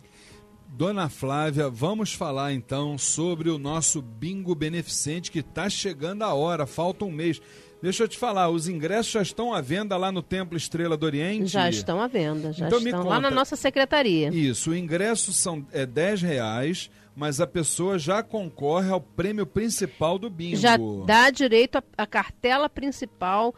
Dona 0.76 1.08
Flávia, 1.08 1.70
vamos 1.70 2.14
falar 2.14 2.52
então 2.52 2.98
sobre 2.98 3.48
o 3.48 3.60
nosso 3.60 4.02
bingo 4.02 4.56
beneficente 4.56 5.30
que 5.30 5.38
está 5.38 5.70
chegando 5.70 6.22
a 6.22 6.34
hora, 6.34 6.66
falta 6.66 7.04
um 7.04 7.12
mês. 7.12 7.40
Deixa 7.84 8.04
eu 8.04 8.08
te 8.08 8.16
falar, 8.16 8.48
os 8.48 8.66
ingressos 8.66 9.12
já 9.12 9.20
estão 9.20 9.52
à 9.52 9.60
venda 9.60 9.94
lá 9.98 10.10
no 10.10 10.22
Templo 10.22 10.56
Estrela 10.56 10.96
do 10.96 11.04
Oriente? 11.04 11.48
Já 11.48 11.68
estão 11.68 12.00
à 12.00 12.06
venda, 12.06 12.50
já 12.50 12.66
então, 12.66 12.78
estão 12.78 13.04
lá 13.04 13.20
na 13.20 13.30
nossa 13.30 13.56
secretaria. 13.56 14.30
Isso, 14.30 14.70
o 14.70 14.74
ingresso 14.74 15.34
são 15.34 15.66
é 15.70 15.84
10 15.84 16.22
reais, 16.22 16.90
mas 17.14 17.42
a 17.42 17.46
pessoa 17.46 17.98
já 17.98 18.22
concorre 18.22 18.88
ao 18.88 19.02
prêmio 19.02 19.44
principal 19.44 20.18
do 20.18 20.30
bingo. 20.30 20.56
Já 20.56 20.78
dá 21.04 21.28
direito 21.28 21.84
à 21.94 22.06
cartela 22.06 22.70
principal 22.70 23.54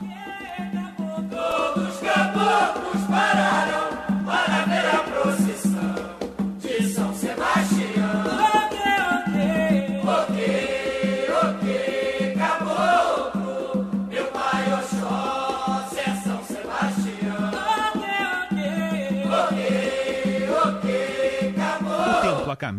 Todos 1.30 1.96
caboclos 1.98 3.02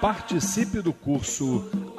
Participe 0.00 0.80
do 0.80 0.94
curso 0.94 1.70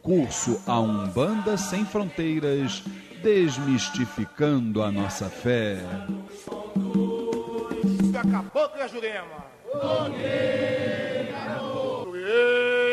Curso 0.01 0.62
A 0.65 0.80
Umbanda 0.80 1.58
Sem 1.58 1.86
Fronteiras 1.86 2.82
Desmistificando 3.21 4.82
a 4.82 4.89
Nossa 4.91 5.30
Fé. 5.30 5.77
Acabou 8.17 8.69
com 8.69 8.82
a 8.82 8.88
Jurema. 8.88 9.45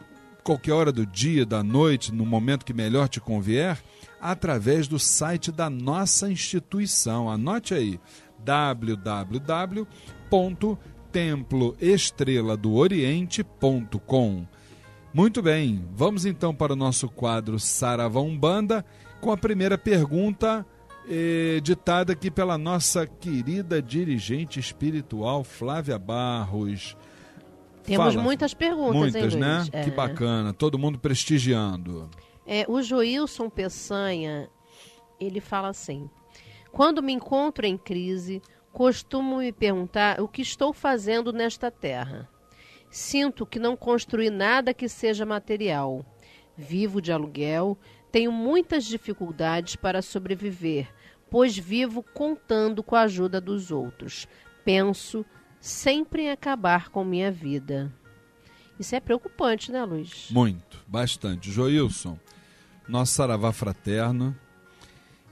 qualquer 0.47 0.73
hora 0.73 0.91
do 0.93 1.05
dia, 1.05 1.45
da 1.45 1.63
noite, 1.63 2.15
no 2.15 2.25
momento 2.25 2.65
que 2.65 2.73
melhor 2.73 3.07
te 3.09 3.21
convier, 3.21 3.79
através 4.21 4.89
do 4.89 4.99
site 4.99 5.51
da 5.51 5.69
nossa 5.69 6.31
instituição. 6.31 7.29
Anote 7.29 7.75
aí 7.75 8.01
www.temploestreladooriente.com 8.45 10.97
templo 11.17 11.75
estrela 11.81 12.59
do 12.59 12.75
oriente.com. 12.75 14.47
Muito 15.15 15.41
bem, 15.41 15.83
vamos 15.95 16.27
então 16.27 16.55
para 16.55 16.75
o 16.75 16.77
nosso 16.77 17.09
quadro 17.09 17.59
Saravá 17.59 18.21
Umbanda 18.21 18.85
com 19.19 19.33
a 19.33 19.37
primeira 19.39 19.79
pergunta 19.79 20.67
eh, 21.09 21.59
ditada 21.63 22.13
aqui 22.13 22.31
pela 22.31 22.59
nossa 22.59 23.07
querida 23.07 23.81
dirigente 23.81 24.61
espiritual 24.61 25.43
Flávia 25.43 25.99
Barros. 25.99 26.95
Temos 27.87 28.15
Fala. 28.15 28.23
muitas 28.23 28.53
perguntas, 28.53 28.97
muitas, 28.97 29.35
hein, 29.35 29.41
né? 29.41 29.65
É. 29.71 29.85
Que 29.85 29.91
bacana, 29.93 30.53
todo 30.53 30.79
mundo 30.79 30.99
prestigiando. 30.99 32.11
É, 32.45 32.65
o 32.69 32.83
Joilson 32.83 33.49
Peçanha, 33.49 34.51
ele 35.21 35.41
fala 35.41 35.69
assim: 35.69 36.11
Quando 36.73 37.01
me 37.01 37.13
encontro 37.13 37.65
em 37.65 37.79
crise, 37.79 38.43
costumo 38.73 39.39
me 39.39 39.53
perguntar 39.53 40.21
o 40.21 40.27
que 40.27 40.43
estou 40.43 40.73
fazendo 40.73 41.33
nesta 41.33 41.71
terra. 41.71 42.29
Sinto 42.91 43.47
que 43.47 43.59
não 43.59 43.77
construí 43.77 44.31
nada 44.31 44.75
que 44.75 44.89
seja 44.89 45.25
material. 45.25 46.05
Vivo 46.57 47.01
de 47.01 47.13
aluguel, 47.13 47.79
tenho 48.11 48.33
muitas 48.33 48.85
dificuldades 48.85 49.77
para 49.77 50.03
sobreviver, 50.03 50.89
pois 51.31 51.57
vivo 51.57 52.03
contando 52.03 52.83
com 52.83 52.97
a 52.97 53.03
ajuda 53.03 53.41
dos 53.41 53.71
outros. 53.71 54.27
Penso 54.65 55.25
sempre 55.67 56.23
em 56.23 56.31
acabar 56.31 56.91
com 56.91 57.05
minha 57.05 57.33
vida. 57.33 57.93
Isso 58.79 58.95
é 58.95 59.01
preocupante, 59.01 59.73
né, 59.73 59.85
Luiz? 59.85 60.29
Muito, 60.31 60.79
bastante. 60.87 61.51
Joilson, 61.51 62.17
nosso 62.89 63.15
saravá 63.15 63.53
fraterno. 63.53 64.37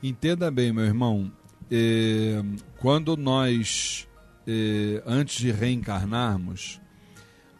Entenda 0.02 0.50
bem, 0.50 0.72
meu 0.72 0.84
irmão, 0.84 1.30
eh, 1.70 2.42
quando 2.78 3.16
nós, 3.16 4.08
eh, 4.46 5.00
antes 5.06 5.36
de 5.36 5.52
reencarnarmos, 5.52 6.80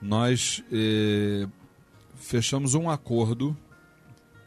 nós 0.03 0.63
eh, 0.73 1.47
fechamos 2.17 2.75
um 2.75 2.91
acordo, 2.91 3.57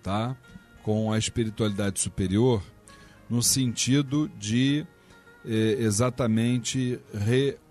tá, 0.04 0.36
com 0.84 1.14
a 1.14 1.18
espiritualidade 1.18 2.02
superior, 2.02 2.62
no 3.30 3.42
sentido 3.42 4.30
de 4.38 4.86
exatamente 5.80 7.00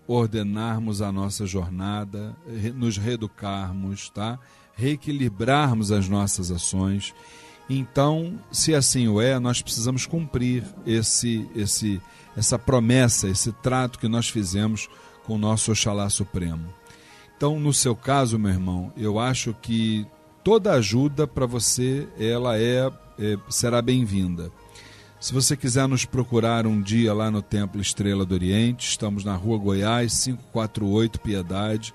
reordenarmos 0.08 1.02
a 1.02 1.10
nossa 1.10 1.46
jornada, 1.46 2.36
nos 2.74 2.96
reeducarmos, 2.96 4.08
tá, 4.10 4.38
reequilibrarmos 4.74 5.90
as 5.90 6.08
nossas 6.08 6.50
ações. 6.50 7.14
Então, 7.68 8.38
se 8.52 8.74
assim 8.74 9.08
o 9.08 9.20
é, 9.20 9.38
nós 9.38 9.60
precisamos 9.60 10.06
cumprir 10.06 10.64
esse, 10.86 11.48
esse, 11.54 12.00
essa 12.36 12.58
promessa, 12.58 13.28
esse 13.28 13.52
trato 13.52 13.98
que 13.98 14.06
nós 14.06 14.28
fizemos 14.28 14.88
com 15.24 15.34
o 15.34 15.38
nosso 15.38 15.72
Oxalá 15.72 16.08
Supremo. 16.08 16.72
Então, 17.36 17.58
no 17.58 17.72
seu 17.72 17.94
caso, 17.96 18.38
meu 18.38 18.50
irmão, 18.50 18.92
eu 18.96 19.18
acho 19.18 19.54
que 19.60 20.06
toda 20.44 20.72
ajuda 20.72 21.26
para 21.26 21.44
você 21.44 22.08
ela 22.18 22.56
é, 22.56 22.90
é 23.18 23.36
será 23.48 23.82
bem-vinda. 23.82 24.50
Se 25.18 25.32
você 25.32 25.56
quiser 25.56 25.88
nos 25.88 26.04
procurar 26.04 26.66
um 26.66 26.80
dia 26.80 27.12
lá 27.14 27.30
no 27.30 27.40
Templo 27.40 27.80
Estrela 27.80 28.24
do 28.24 28.34
Oriente, 28.34 28.88
estamos 28.88 29.24
na 29.24 29.34
Rua 29.34 29.58
Goiás, 29.58 30.24
548 30.24 31.20
Piedade. 31.20 31.94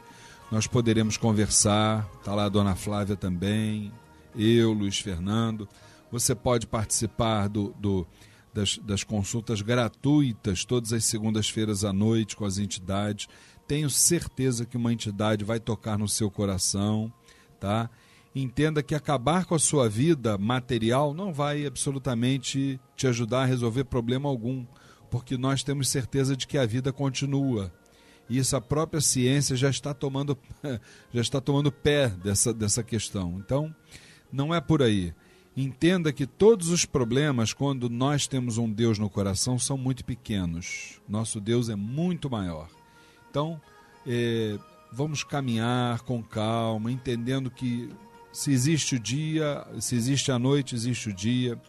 Nós 0.52 0.66
poderemos 0.68 1.18
conversar, 1.18 2.10
está 2.18 2.34
lá 2.34 2.46
a 2.46 2.50
Dona 2.50 2.76
Flávia 2.76 3.16
também, 3.16 3.92
eu, 4.36 4.74
Luiz 4.74 5.00
Fernando. 5.00 5.70
Você 6.12 6.34
pode 6.34 6.66
participar 6.66 7.48
do, 7.48 7.74
do 7.80 8.08
das, 8.54 8.78
das 8.80 9.04
consultas 9.04 9.62
gratuitas 9.62 10.66
todas 10.66 10.92
as 10.92 11.06
segundas-feiras 11.06 11.86
à 11.86 11.94
noite 11.94 12.36
com 12.36 12.44
as 12.44 12.58
entidades. 12.58 13.28
Tenho 13.68 13.90
certeza 13.90 14.66
que 14.66 14.76
uma 14.76 14.92
entidade 14.92 15.46
vai 15.46 15.60
tocar 15.60 15.98
no 15.98 16.08
seu 16.08 16.30
coração, 16.30 17.14
tá? 17.60 17.90
Entenda 18.34 18.82
que 18.82 18.96
acabar 18.96 19.46
com 19.46 19.56
a 19.56 19.60
sua 19.60 19.90
vida 19.90 20.38
material 20.38 21.14
não 21.14 21.34
vai 21.34 21.66
absolutamente 21.66 22.80
te 22.96 23.06
ajudar 23.08 23.42
a 23.42 23.46
resolver 23.46 23.84
problema 23.84 24.30
algum, 24.30 24.66
porque 25.10 25.38
nós 25.38 25.64
temos 25.64 25.90
certeza 25.90 26.36
de 26.36 26.48
que 26.48 26.58
a 26.58 26.66
vida 26.66 26.94
continua. 26.94 27.74
E 28.30 28.38
isso 28.38 28.56
a 28.56 28.62
própria 28.62 29.02
ciência 29.02 29.58
já 29.58 29.70
está 29.70 29.94
tomando 29.94 30.38
já 31.14 31.22
está 31.22 31.42
tomando 31.42 31.72
pé 31.72 32.08
dessa, 32.08 32.54
dessa 32.54 32.82
questão. 32.82 33.38
Então, 33.44 33.76
não 34.32 34.56
é 34.56 34.62
por 34.62 34.82
aí. 34.82 35.14
Entenda 35.56 36.14
que 36.14 36.26
todos 36.26 36.70
os 36.70 36.86
problemas, 36.86 37.52
quando 37.52 37.90
nós 37.90 38.26
temos 38.26 38.58
um 38.58 38.72
Deus 38.72 38.98
no 38.98 39.10
coração, 39.10 39.60
são 39.60 39.78
muito 39.78 40.06
pequenos. 40.06 41.02
Nosso 41.10 41.42
Deus 41.42 41.68
é 41.68 41.76
muito 41.76 42.30
maior. 42.30 42.70
Então, 43.30 43.60
é, 44.08 44.58
vamos 44.94 45.26
caminhar 45.26 46.00
com 46.04 46.24
calma, 46.24 46.90
entendendo 46.90 47.52
que 47.52 47.90
se 48.32 48.52
existe 48.52 48.96
o 48.96 49.00
dia, 49.00 49.66
se 49.80 49.96
existe 49.96 50.32
a 50.32 50.40
noite, 50.40 50.76
existe 50.76 51.10
o 51.10 51.14
dia. 51.14 51.60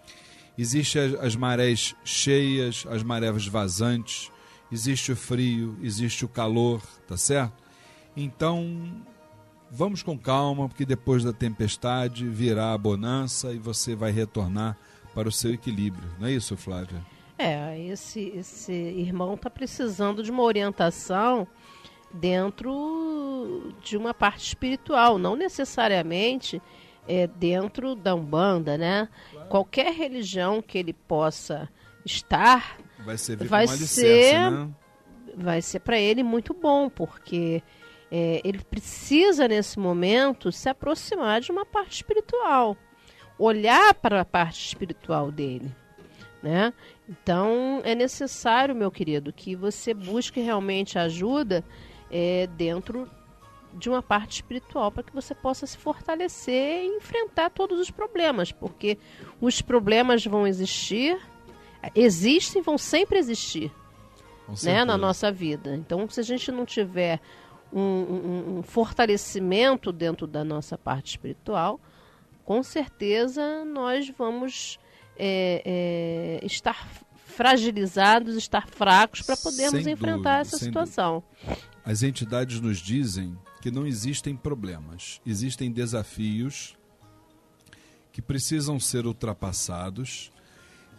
Existem 0.56 1.16
as 1.20 1.34
marés 1.34 1.94
cheias, 2.04 2.84
as 2.88 3.02
marés 3.02 3.46
vazantes, 3.46 4.30
existe 4.70 5.12
o 5.12 5.16
frio, 5.16 5.76
existe 5.82 6.24
o 6.24 6.28
calor, 6.28 6.82
tá 7.06 7.16
certo? 7.16 7.54
Então, 8.16 8.92
vamos 9.70 10.02
com 10.02 10.18
calma, 10.18 10.68
porque 10.68 10.84
depois 10.84 11.24
da 11.24 11.32
tempestade 11.32 12.28
virá 12.28 12.72
a 12.72 12.78
bonança 12.78 13.52
e 13.52 13.58
você 13.58 13.94
vai 13.94 14.12
retornar 14.12 14.76
para 15.14 15.28
o 15.28 15.32
seu 15.32 15.52
equilíbrio. 15.54 16.08
Não 16.20 16.26
é 16.26 16.32
isso, 16.32 16.56
Flávia? 16.56 17.02
É, 17.38 17.78
esse, 17.86 18.32
esse 18.36 18.72
irmão 18.72 19.34
está 19.34 19.50
precisando 19.50 20.22
de 20.22 20.30
uma 20.30 20.42
orientação 20.42 21.46
dentro 22.12 22.70
de 23.82 23.96
uma 23.96 24.12
parte 24.14 24.46
espiritual, 24.46 25.18
não 25.18 25.36
necessariamente 25.36 26.60
é, 27.06 27.26
dentro 27.26 27.94
da 27.94 28.14
Umbanda, 28.14 28.76
né? 28.78 29.08
Claro. 29.30 29.48
Qualquer 29.48 29.92
religião 29.92 30.62
que 30.62 30.78
ele 30.78 30.92
possa 30.92 31.68
estar 32.04 32.78
vai, 32.98 33.16
vai 33.46 33.66
ser 33.66 34.50
né? 34.50 34.70
vai 35.34 35.62
ser 35.62 35.80
para 35.80 35.98
ele 35.98 36.22
muito 36.22 36.54
bom, 36.54 36.88
porque 36.88 37.62
é, 38.10 38.40
ele 38.44 38.62
precisa, 38.62 39.48
nesse 39.48 39.78
momento, 39.78 40.52
se 40.52 40.68
aproximar 40.68 41.40
de 41.40 41.50
uma 41.50 41.64
parte 41.64 41.96
espiritual, 41.96 42.76
olhar 43.38 43.94
para 43.94 44.20
a 44.20 44.24
parte 44.24 44.66
espiritual 44.66 45.30
dele. 45.30 45.74
Né? 46.42 46.72
Então, 47.08 47.80
é 47.84 47.94
necessário, 47.94 48.74
meu 48.74 48.90
querido, 48.90 49.32
que 49.32 49.54
você 49.54 49.94
busque 49.94 50.40
realmente 50.40 50.98
ajuda 50.98 51.64
é, 52.10 52.48
dentro 52.48 53.08
de 53.75 53.89
uma 53.89 54.03
parte 54.03 54.33
espiritual 54.33 54.91
para 54.91 55.03
que 55.03 55.12
você 55.12 55.35
possa 55.35 55.66
se 55.66 55.77
fortalecer 55.77 56.85
e 56.85 56.97
enfrentar 56.97 57.51
todos 57.51 57.79
os 57.81 57.91
problemas, 57.91 58.53
porque 58.53 58.99
os 59.41 59.62
problemas 59.62 60.25
vão 60.25 60.47
existir, 60.47 61.18
existem, 61.95 62.62
vão 62.62 62.77
sempre 62.79 63.18
existir, 63.18 63.73
né, 64.62 64.85
na 64.85 64.99
nossa 64.99 65.33
vida. 65.33 65.75
Então, 65.75 66.09
se 66.09 66.20
a 66.20 66.23
gente 66.23 66.51
não 66.53 66.66
tiver 66.66 67.20
um, 67.73 67.81
um, 67.81 68.59
um 68.59 68.62
fortalecimento 68.62 69.91
dentro 69.91 70.27
da 70.27 70.45
nossa 70.45 70.77
parte 70.77 71.11
espiritual, 71.11 71.81
com 72.45 72.62
certeza 72.62 73.64
nós 73.64 74.11
vamos 74.11 74.79
é, 75.16 75.62
é, 76.43 76.47
estar 76.47 76.87
fragilizados, 77.25 78.37
estar 78.37 78.68
fracos 78.68 79.23
para 79.23 79.37
podermos 79.37 79.87
enfrentar 79.87 80.41
essa 80.41 80.59
situação. 80.59 81.23
Dúvida. 81.47 81.62
As 81.85 82.03
entidades 82.03 82.61
nos 82.61 82.79
dizem 82.79 83.37
que 83.62 83.70
não 83.70 83.86
existem 83.86 84.34
problemas, 84.34 85.20
existem 85.24 85.70
desafios 85.70 86.76
que 88.12 88.20
precisam 88.20 88.80
ser 88.80 89.06
ultrapassados 89.06 90.32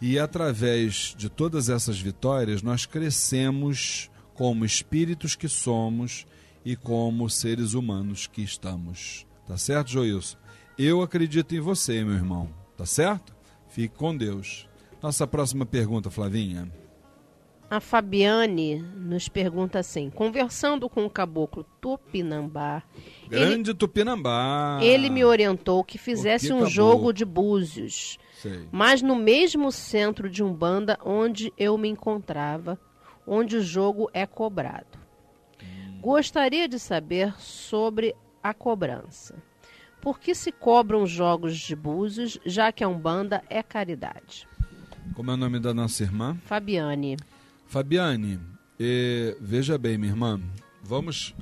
e 0.00 0.18
através 0.18 1.14
de 1.16 1.28
todas 1.28 1.68
essas 1.68 2.00
vitórias 2.00 2.62
nós 2.62 2.86
crescemos 2.86 4.10
como 4.32 4.64
espíritos 4.64 5.36
que 5.36 5.46
somos 5.46 6.26
e 6.64 6.74
como 6.74 7.28
seres 7.28 7.74
humanos 7.74 8.26
que 8.26 8.40
estamos. 8.40 9.26
Tá 9.46 9.58
certo, 9.58 9.90
Joilson? 9.90 10.38
Eu 10.78 11.02
acredito 11.02 11.54
em 11.54 11.60
você, 11.60 12.02
meu 12.02 12.14
irmão. 12.14 12.48
Tá 12.78 12.86
certo? 12.86 13.36
Fique 13.68 13.94
com 13.94 14.16
Deus. 14.16 14.66
Nossa 15.02 15.26
próxima 15.26 15.66
pergunta, 15.66 16.10
Flavinha. 16.10 16.72
A 17.70 17.80
Fabiane 17.80 18.76
nos 18.96 19.28
pergunta 19.28 19.78
assim: 19.78 20.10
conversando 20.10 20.88
com 20.88 21.04
o 21.04 21.10
caboclo 21.10 21.64
Tupinambá. 21.80 22.82
Grande 23.28 23.70
ele, 23.70 23.78
Tupinambá. 23.78 24.78
Ele 24.82 25.10
me 25.10 25.24
orientou 25.24 25.82
que 25.82 25.98
fizesse 25.98 26.48
que 26.48 26.52
um 26.52 26.66
jogo 26.66 27.12
de 27.12 27.24
búzios. 27.24 28.18
Sei. 28.40 28.68
Mas 28.70 29.00
no 29.02 29.16
mesmo 29.16 29.72
centro 29.72 30.28
de 30.28 30.42
Umbanda 30.42 30.98
onde 31.04 31.52
eu 31.56 31.78
me 31.78 31.88
encontrava, 31.88 32.78
onde 33.26 33.56
o 33.56 33.62
jogo 33.62 34.10
é 34.12 34.26
cobrado. 34.26 34.98
Gostaria 36.00 36.68
de 36.68 36.78
saber 36.78 37.34
sobre 37.38 38.14
a 38.42 38.52
cobrança. 38.52 39.34
Por 40.02 40.20
que 40.20 40.34
se 40.34 40.52
cobram 40.52 41.06
jogos 41.06 41.56
de 41.56 41.74
búzios, 41.74 42.38
já 42.44 42.70
que 42.70 42.84
a 42.84 42.88
Umbanda 42.88 43.42
é 43.48 43.62
caridade? 43.62 44.46
Como 45.14 45.30
é 45.30 45.34
o 45.34 45.36
nome 45.38 45.58
da 45.58 45.72
nossa 45.72 46.02
irmã? 46.02 46.36
Fabiane. 46.44 47.16
Fabiane, 47.66 48.40
eh, 48.78 49.36
veja 49.40 49.76
bem, 49.78 49.98
minha 49.98 50.12
irmã, 50.12 50.40
vamos 50.82 51.34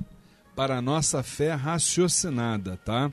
para 0.55 0.77
a 0.77 0.81
nossa 0.81 1.23
fé 1.23 1.53
raciocinada, 1.53 2.77
tá? 2.77 3.11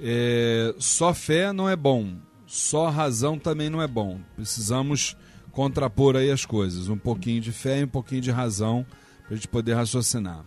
É, 0.00 0.74
só 0.78 1.14
fé 1.14 1.52
não 1.52 1.68
é 1.68 1.76
bom, 1.76 2.16
só 2.46 2.88
razão 2.90 3.38
também 3.38 3.70
não 3.70 3.80
é 3.80 3.86
bom. 3.86 4.20
Precisamos 4.34 5.16
contrapor 5.52 6.16
aí 6.16 6.30
as 6.30 6.44
coisas, 6.44 6.88
um 6.88 6.98
pouquinho 6.98 7.40
de 7.40 7.52
fé 7.52 7.80
e 7.80 7.84
um 7.84 7.88
pouquinho 7.88 8.20
de 8.20 8.30
razão 8.30 8.84
para 9.22 9.32
a 9.32 9.34
gente 9.34 9.48
poder 9.48 9.74
raciocinar. 9.74 10.44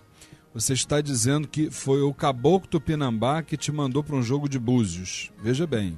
Você 0.54 0.74
está 0.74 1.02
dizendo 1.02 1.48
que 1.48 1.70
foi 1.70 2.02
o 2.02 2.14
caboclo 2.14 2.68
Tupinambá 2.68 3.42
que 3.42 3.56
te 3.56 3.72
mandou 3.72 4.04
para 4.04 4.16
um 4.16 4.24
jogo 4.24 4.50
de 4.50 4.60
búzios. 4.60 5.32
Veja 5.42 5.68
bem, 5.68 5.98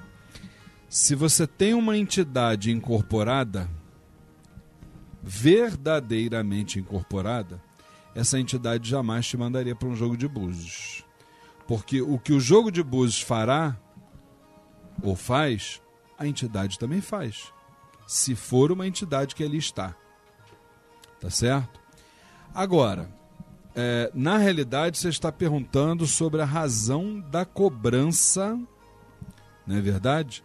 se 0.87 1.15
você 1.15 1.47
tem 1.47 1.73
uma 1.73 1.97
entidade 1.97 2.71
incorporada, 2.71 3.69
verdadeiramente 5.21 6.79
incorporada, 6.79 7.61
essa 8.15 8.39
entidade 8.39 8.89
jamais 8.89 9.27
te 9.27 9.37
mandaria 9.37 9.75
para 9.75 9.87
um 9.87 9.95
jogo 9.95 10.17
de 10.17 10.27
búzios. 10.27 11.05
Porque 11.67 12.01
o 12.01 12.17
que 12.17 12.33
o 12.33 12.39
jogo 12.39 12.71
de 12.71 12.81
búzios 12.81 13.21
fará 13.21 13.77
ou 15.03 15.15
faz, 15.15 15.81
a 16.17 16.27
entidade 16.27 16.79
também 16.79 17.01
faz. 17.01 17.53
Se 18.07 18.35
for 18.35 18.71
uma 18.71 18.87
entidade 18.87 19.35
que 19.35 19.43
ali 19.43 19.57
está. 19.57 19.95
Tá 21.21 21.29
certo? 21.29 21.79
Agora, 22.53 23.09
é, 23.75 24.11
na 24.13 24.37
realidade, 24.37 24.97
você 24.97 25.09
está 25.09 25.31
perguntando 25.31 26.07
sobre 26.07 26.41
a 26.41 26.45
razão 26.45 27.19
da 27.19 27.45
cobrança, 27.45 28.59
não 29.65 29.75
é 29.75 29.81
verdade? 29.81 30.43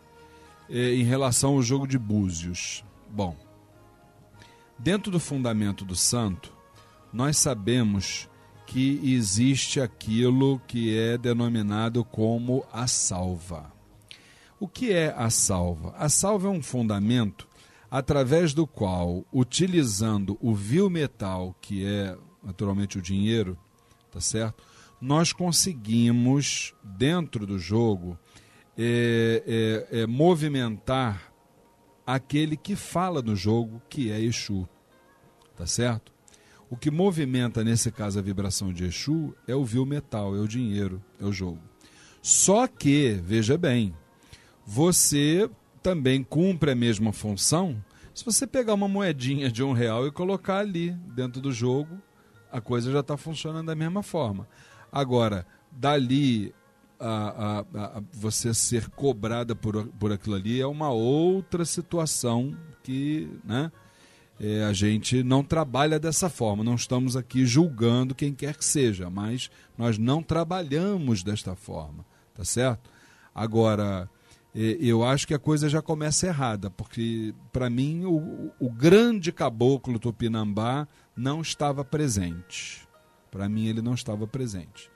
É, 0.68 0.95
em 0.95 1.05
relação 1.05 1.55
ao 1.55 1.62
jogo 1.62 1.87
de 1.87 1.99
búzios. 1.99 2.85
Bom, 3.11 3.37
dentro 4.79 5.11
do 5.11 5.20
fundamento 5.20 5.85
do 5.85 5.95
santo, 5.95 6.53
nós 7.12 7.37
sabemos 7.37 8.29
que 8.66 9.01
existe 9.03 9.81
aquilo 9.81 10.61
que 10.66 10.97
é 10.97 11.16
denominado 11.18 12.05
como 12.05 12.64
a 12.72 12.87
salva. 12.87 13.72
O 14.59 14.66
que 14.66 14.93
é 14.93 15.14
a 15.16 15.31
salva? 15.31 15.95
A 15.97 16.09
salva 16.09 16.49
é 16.49 16.51
um 16.51 16.62
fundamento 16.62 17.47
através 17.91 18.53
do 18.55 18.66
qual, 18.66 19.25
utilizando 19.33 20.37
o 20.41 20.55
vil 20.55 20.91
metal, 20.91 21.55
que 21.61 21.85
é 21.87 22.16
naturalmente 22.43 22.99
o 22.99 23.03
dinheiro, 23.03 23.57
tá 24.11 24.20
certo? 24.20 24.64
Nós 25.01 25.33
conseguimos, 25.33 26.75
dentro 26.83 27.47
do 27.47 27.59
jogo, 27.59 28.18
é, 28.77 29.87
é, 29.91 30.01
é, 30.01 30.07
movimentar 30.07 31.34
aquele 32.07 32.57
que 32.57 32.76
fala 32.76 33.22
no 33.22 33.34
jogo, 33.34 33.80
que 33.88 34.11
é 34.11 34.20
Exu, 34.20 34.68
tá 35.57 35.66
certo? 35.66 36.12
O 36.70 36.76
que 36.76 36.90
movimenta, 36.90 37.62
nesse 37.62 37.90
caso, 37.90 38.18
a 38.18 38.22
vibração 38.22 38.72
de 38.72 38.84
Exu 38.84 39.34
é 39.46 39.55
o 39.55 39.64
vil 39.64 39.86
metal, 39.86 40.34
é 40.34 40.40
o 40.40 40.48
dinheiro, 40.48 41.02
é 41.20 41.24
o 41.24 41.32
jogo. 41.32 41.61
Só 42.20 42.66
que, 42.66 43.20
veja 43.22 43.57
bem, 43.57 43.94
você 44.66 45.48
também 45.82 46.22
cumpre 46.22 46.70
a 46.70 46.74
mesma 46.74 47.12
função 47.12 47.82
se 48.14 48.24
você 48.24 48.46
pegar 48.46 48.74
uma 48.74 48.86
moedinha 48.86 49.50
de 49.50 49.64
um 49.64 49.72
real 49.72 50.07
e 50.07 50.12
colocar 50.12 50.59
ali 50.59 50.92
dentro 51.16 51.40
do 51.40 51.50
jogo, 51.50 52.00
a 52.50 52.61
coisa 52.61 52.92
já 52.92 53.00
está 53.00 53.16
funcionando 53.16 53.66
da 53.66 53.74
mesma 53.74 54.05
forma. 54.05 54.46
Agora, 54.92 55.44
dali 55.72 56.55
a, 57.07 57.64
a, 57.74 57.98
a, 57.98 58.02
você 58.12 58.55
ser 58.55 58.88
cobrada 58.90 59.55
por, 59.55 59.86
por 59.98 60.12
aquilo 60.12 60.36
ali 60.36 60.61
é 60.61 60.66
uma 60.66 60.90
outra 60.90 61.64
situação 61.64 62.57
que, 62.82 63.28
né? 63.44 63.70
é, 64.38 64.64
a 64.64 64.72
gente 64.72 65.22
não 65.22 65.42
trabalha 65.42 65.98
dessa 65.98 66.28
forma. 66.28 66.64
Não 66.64 66.74
estamos 66.74 67.16
aqui 67.16 67.46
julgando 67.46 68.14
quem 68.14 68.32
quer 68.34 68.57
que 68.57 68.64
seja, 68.64 69.09
mas 69.09 69.50
nós 69.76 69.98
não 69.98 70.22
trabalhamos 70.22 71.22
desta 71.22 71.55
forma, 71.55 72.05
tá 72.34 72.44
certo? 72.44 72.90
Agora, 73.34 74.09
é, 74.55 74.76
eu 74.80 75.05
acho 75.05 75.26
que 75.26 75.34
a 75.34 75.38
coisa 75.38 75.68
já 75.68 75.82
começa 75.82 76.26
errada, 76.26 76.70
porque 76.70 77.34
para 77.52 77.70
mim 77.70 78.05
o, 78.05 78.52
o 78.59 78.70
grande 78.70 79.32
caboclo 79.32 79.98
Tupinambá 79.98 80.86
não 81.16 81.40
estava 81.40 81.84
presente. 81.84 82.86
Para 83.30 83.48
mim 83.48 83.66
ele 83.66 83.82
não 83.82 83.94
estava 83.94 84.26
presente. 84.26 84.90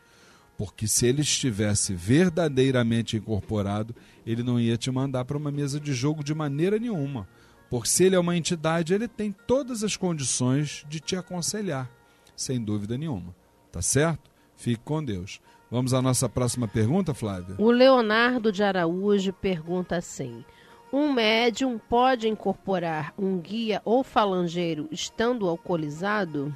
Porque 0.58 0.86
se 0.86 1.06
ele 1.06 1.22
estivesse 1.22 1.94
verdadeiramente 1.94 3.16
incorporado, 3.16 3.94
ele 4.26 4.42
não 4.42 4.60
ia 4.60 4.76
te 4.76 4.90
mandar 4.90 5.24
para 5.24 5.38
uma 5.38 5.50
mesa 5.50 5.80
de 5.80 5.94
jogo 5.94 6.22
de 6.22 6.34
maneira 6.34 6.78
nenhuma 6.78 7.26
porque 7.70 7.88
se 7.88 8.04
ele 8.04 8.16
é 8.16 8.18
uma 8.18 8.36
entidade, 8.36 8.94
ele 8.94 9.06
tem 9.06 9.34
todas 9.46 9.82
as 9.84 9.96
condições 9.96 10.84
de 10.88 11.00
te 11.00 11.16
aconselhar, 11.16 11.90
sem 12.34 12.62
dúvida 12.62 12.96
nenhuma. 12.96 13.34
Tá 13.70 13.82
certo? 13.82 14.30
Fique 14.56 14.82
com 14.82 15.04
Deus. 15.04 15.40
Vamos 15.70 15.92
à 15.92 16.00
nossa 16.00 16.28
próxima 16.28 16.66
pergunta, 16.66 17.12
Flávia? 17.12 17.56
O 17.58 17.70
Leonardo 17.70 18.50
de 18.50 18.62
Araújo 18.62 19.34
pergunta 19.34 19.96
assim: 19.96 20.42
Um 20.90 21.12
médium 21.12 21.78
pode 21.78 22.26
incorporar 22.26 23.12
um 23.18 23.38
guia 23.38 23.82
ou 23.84 24.02
falangeiro 24.02 24.88
estando 24.90 25.46
alcoolizado? 25.46 26.54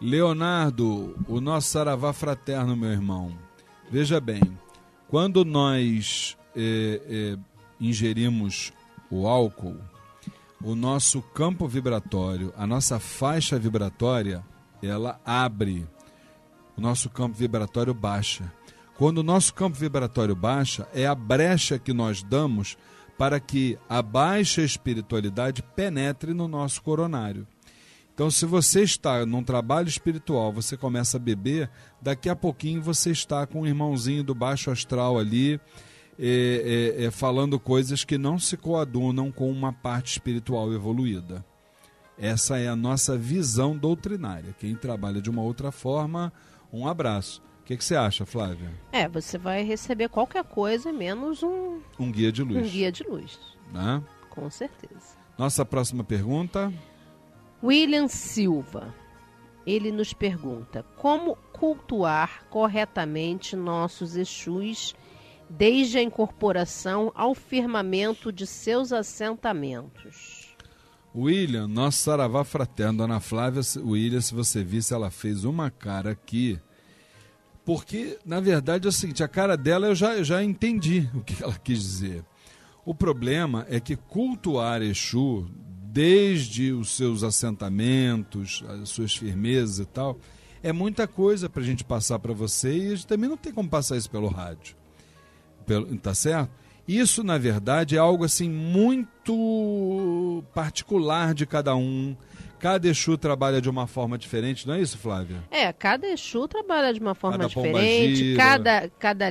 Leonardo, 0.00 1.16
o 1.26 1.40
nosso 1.40 1.68
saravá 1.70 2.12
fraterno, 2.12 2.76
meu 2.76 2.90
irmão. 2.90 3.36
Veja 3.90 4.20
bem, 4.20 4.42
quando 5.08 5.44
nós 5.44 6.36
é, 6.54 7.00
é, 7.08 7.38
ingerimos 7.80 8.72
o 9.10 9.26
álcool, 9.26 9.76
o 10.62 10.74
nosso 10.74 11.20
campo 11.20 11.66
vibratório, 11.66 12.52
a 12.56 12.66
nossa 12.66 13.00
faixa 13.00 13.58
vibratória, 13.58 14.44
ela 14.82 15.20
abre. 15.24 15.86
O 16.76 16.80
nosso 16.80 17.10
campo 17.10 17.36
vibratório 17.36 17.92
baixa. 17.92 18.52
Quando 18.96 19.18
o 19.18 19.22
nosso 19.22 19.52
campo 19.54 19.76
vibratório 19.76 20.34
baixa, 20.34 20.88
é 20.92 21.06
a 21.06 21.14
brecha 21.14 21.78
que 21.78 21.92
nós 21.92 22.22
damos 22.22 22.76
para 23.16 23.40
que 23.40 23.76
a 23.88 24.00
baixa 24.00 24.62
espiritualidade 24.62 25.62
penetre 25.62 26.32
no 26.32 26.46
nosso 26.46 26.80
coronário. 26.82 27.46
Então, 28.18 28.32
se 28.32 28.44
você 28.46 28.82
está 28.82 29.24
num 29.24 29.44
trabalho 29.44 29.86
espiritual, 29.86 30.52
você 30.52 30.76
começa 30.76 31.16
a 31.16 31.20
beber, 31.20 31.70
daqui 32.02 32.28
a 32.28 32.34
pouquinho 32.34 32.82
você 32.82 33.12
está 33.12 33.46
com 33.46 33.60
um 33.60 33.66
irmãozinho 33.66 34.24
do 34.24 34.34
baixo 34.34 34.72
astral 34.72 35.20
ali, 35.20 35.60
é, 36.18 36.96
é, 36.98 37.04
é, 37.04 37.10
falando 37.12 37.60
coisas 37.60 38.02
que 38.02 38.18
não 38.18 38.36
se 38.36 38.56
coadunam 38.56 39.30
com 39.30 39.48
uma 39.48 39.72
parte 39.72 40.10
espiritual 40.10 40.72
evoluída. 40.72 41.44
Essa 42.18 42.58
é 42.58 42.66
a 42.66 42.74
nossa 42.74 43.16
visão 43.16 43.76
doutrinária. 43.76 44.52
Quem 44.58 44.74
trabalha 44.74 45.22
de 45.22 45.30
uma 45.30 45.42
outra 45.42 45.70
forma, 45.70 46.32
um 46.72 46.88
abraço. 46.88 47.40
O 47.60 47.66
que, 47.66 47.76
que 47.76 47.84
você 47.84 47.94
acha, 47.94 48.26
Flávia? 48.26 48.72
É, 48.90 49.08
você 49.08 49.38
vai 49.38 49.62
receber 49.62 50.08
qualquer 50.08 50.42
coisa 50.42 50.92
menos 50.92 51.44
um, 51.44 51.78
um 51.96 52.10
guia 52.10 52.32
de 52.32 52.42
luz. 52.42 52.66
Um 52.66 52.68
guia 52.68 52.90
de 52.90 53.04
luz. 53.04 53.38
Né? 53.72 54.02
Com 54.28 54.50
certeza. 54.50 55.16
Nossa 55.38 55.64
próxima 55.64 56.02
pergunta. 56.02 56.72
William 57.62 58.08
Silva. 58.08 58.94
Ele 59.66 59.92
nos 59.92 60.12
pergunta: 60.12 60.84
como 60.96 61.36
cultuar 61.52 62.46
corretamente 62.48 63.56
nossos 63.56 64.16
Exus 64.16 64.94
desde 65.50 65.98
a 65.98 66.02
incorporação 66.02 67.10
ao 67.14 67.34
firmamento 67.34 68.30
de 68.30 68.46
seus 68.46 68.92
assentamentos. 68.92 70.54
William, 71.14 71.66
nosso 71.66 71.98
saravá 71.98 72.44
fraterno, 72.44 72.98
Dona 72.98 73.18
Flávia, 73.18 73.62
William, 73.78 74.20
se 74.20 74.34
você 74.34 74.62
visse, 74.62 74.92
ela 74.92 75.10
fez 75.10 75.44
uma 75.44 75.70
cara 75.70 76.10
aqui. 76.10 76.60
Porque, 77.64 78.18
na 78.24 78.40
verdade, 78.40 78.86
é 78.86 78.88
o 78.88 78.92
seguinte: 78.92 79.22
a 79.22 79.28
cara 79.28 79.56
dela 79.56 79.88
eu 79.88 79.94
já, 79.94 80.14
eu 80.16 80.24
já 80.24 80.42
entendi 80.42 81.08
o 81.14 81.20
que 81.20 81.42
ela 81.42 81.58
quis 81.58 81.80
dizer. 81.80 82.24
O 82.84 82.94
problema 82.94 83.66
é 83.68 83.80
que 83.80 83.96
cultuar 83.96 84.80
Exu, 84.80 85.46
desde 85.98 86.72
os 86.72 86.90
seus 86.96 87.24
assentamentos, 87.24 88.62
as 88.68 88.88
suas 88.88 89.16
firmezas 89.16 89.80
e 89.80 89.84
tal, 89.84 90.16
é 90.62 90.72
muita 90.72 91.08
coisa 91.08 91.50
para 91.50 91.60
a 91.60 91.64
gente 91.64 91.82
passar 91.82 92.20
para 92.20 92.32
você 92.32 92.72
e 92.72 92.86
a 92.86 92.90
gente 92.90 93.06
também 93.08 93.28
não 93.28 93.36
tem 93.36 93.52
como 93.52 93.68
passar 93.68 93.96
isso 93.96 94.08
pelo 94.08 94.28
rádio 94.28 94.76
tá 96.00 96.14
certo? 96.14 96.50
Isso, 96.86 97.22
na 97.22 97.36
verdade, 97.36 97.96
é 97.96 97.98
algo 97.98 98.24
assim 98.24 98.48
muito 98.48 100.42
particular 100.54 101.34
de 101.34 101.44
cada 101.44 101.76
um. 101.76 102.16
Cada 102.58 102.88
Exu 102.88 103.18
trabalha 103.18 103.60
de 103.60 103.68
uma 103.68 103.86
forma 103.86 104.16
diferente, 104.16 104.66
não 104.66 104.74
é 104.74 104.80
isso, 104.80 104.96
Flávia? 104.96 105.44
É, 105.50 105.72
cada 105.72 106.08
Exu 106.08 106.48
trabalha 106.48 106.92
de 106.92 106.98
uma 106.98 107.14
forma 107.14 107.36
cada 107.36 107.48
diferente, 107.48 108.34
cada, 108.36 108.88
cada 108.98 109.28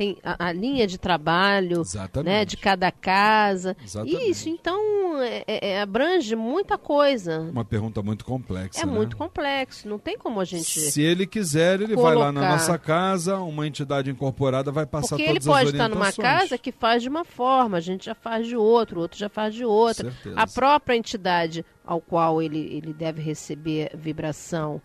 tem 0.00 0.16
a, 0.24 0.46
a, 0.46 0.52
linha 0.52 0.86
de 0.86 0.96
trabalho 0.96 1.82
né, 2.24 2.42
de 2.46 2.56
cada 2.56 2.90
casa. 2.90 3.76
Exatamente. 3.84 4.30
Isso, 4.30 4.48
então, 4.48 5.20
é, 5.20 5.44
é, 5.46 5.68
é, 5.72 5.82
abrange 5.82 6.34
muita 6.34 6.78
coisa. 6.78 7.40
Uma 7.40 7.66
pergunta 7.66 8.00
muito 8.00 8.24
complexa. 8.24 8.80
É 8.80 8.86
né? 8.86 8.92
muito 8.92 9.14
complexo, 9.14 9.86
não 9.86 9.98
tem 9.98 10.16
como 10.16 10.40
a 10.40 10.44
gente. 10.46 10.80
Se 10.80 11.02
ele 11.02 11.26
quiser, 11.26 11.82
ele 11.82 11.94
colocar. 11.94 12.14
vai 12.14 12.16
lá 12.16 12.32
na 12.32 12.52
nossa 12.52 12.78
casa, 12.78 13.36
uma 13.40 13.66
entidade 13.66 14.10
incorporada 14.10 14.72
vai 14.72 14.86
passar 14.86 15.16
Porque 15.16 15.26
todas 15.26 15.44
ele 15.44 15.54
pode 15.54 15.70
estar 15.72 15.88
numa 15.90 16.10
casa 16.10 16.56
que 16.56 16.72
faz 16.72 17.02
de 17.02 17.10
uma 17.10 17.24
forma, 17.24 17.76
a 17.76 17.80
gente 17.80 18.06
já 18.06 18.14
faz 18.14 18.46
de 18.46 18.56
outro, 18.56 19.00
outro 19.00 19.18
já 19.18 19.28
faz 19.28 19.54
de 19.54 19.66
outra. 19.66 20.10
Certeza. 20.10 20.40
A 20.40 20.46
própria 20.46 20.96
entidade 20.96 21.62
ao 21.84 22.00
qual 22.00 22.40
ele, 22.40 22.58
ele 22.58 22.94
deve 22.94 23.20
receber 23.20 23.90
vibração 23.94 24.80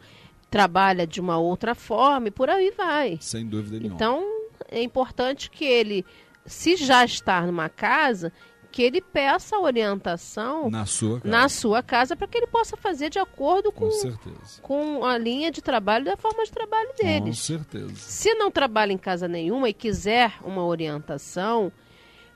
trabalha 0.50 1.08
de 1.08 1.22
uma 1.22 1.38
outra 1.38 1.74
forma 1.74 2.28
e 2.28 2.32
por 2.32 2.50
aí 2.50 2.72
vai. 2.72 3.18
Sem 3.22 3.46
dúvida 3.46 3.78
nenhuma. 3.78 3.96
Então, 3.96 4.45
é 4.70 4.82
importante 4.82 5.50
que 5.50 5.66
ele, 5.66 6.06
se 6.46 6.76
já 6.76 7.04
está 7.06 7.42
numa 7.42 7.70
casa, 7.70 8.32
que 8.76 8.84
ele 8.84 9.00
peça 9.00 9.58
orientação 9.58 10.70
na 10.70 10.86
sua 10.86 11.22
casa, 11.22 11.32
na 11.32 11.48
sua 11.48 11.82
casa 11.82 12.14
para 12.14 12.28
que 12.28 12.38
ele 12.38 12.48
possa 12.48 12.76
fazer 12.76 13.10
de 13.10 13.18
acordo 13.18 13.72
com, 13.72 13.88
com, 13.88 14.44
com 14.62 15.06
a 15.06 15.18
linha 15.18 15.50
de 15.50 15.62
trabalho 15.62 16.04
da 16.04 16.18
forma 16.18 16.44
de 16.44 16.52
trabalho 16.52 16.90
deles. 17.00 17.40
Com 17.40 17.46
certeza. 17.46 17.96
Se 17.96 18.34
não 18.34 18.52
trabalha 18.52 18.92
em 18.92 18.98
casa 18.98 19.30
nenhuma 19.30 19.70
e 19.70 19.74
quiser 19.74 20.34
uma 20.44 20.66
orientação, 20.66 21.72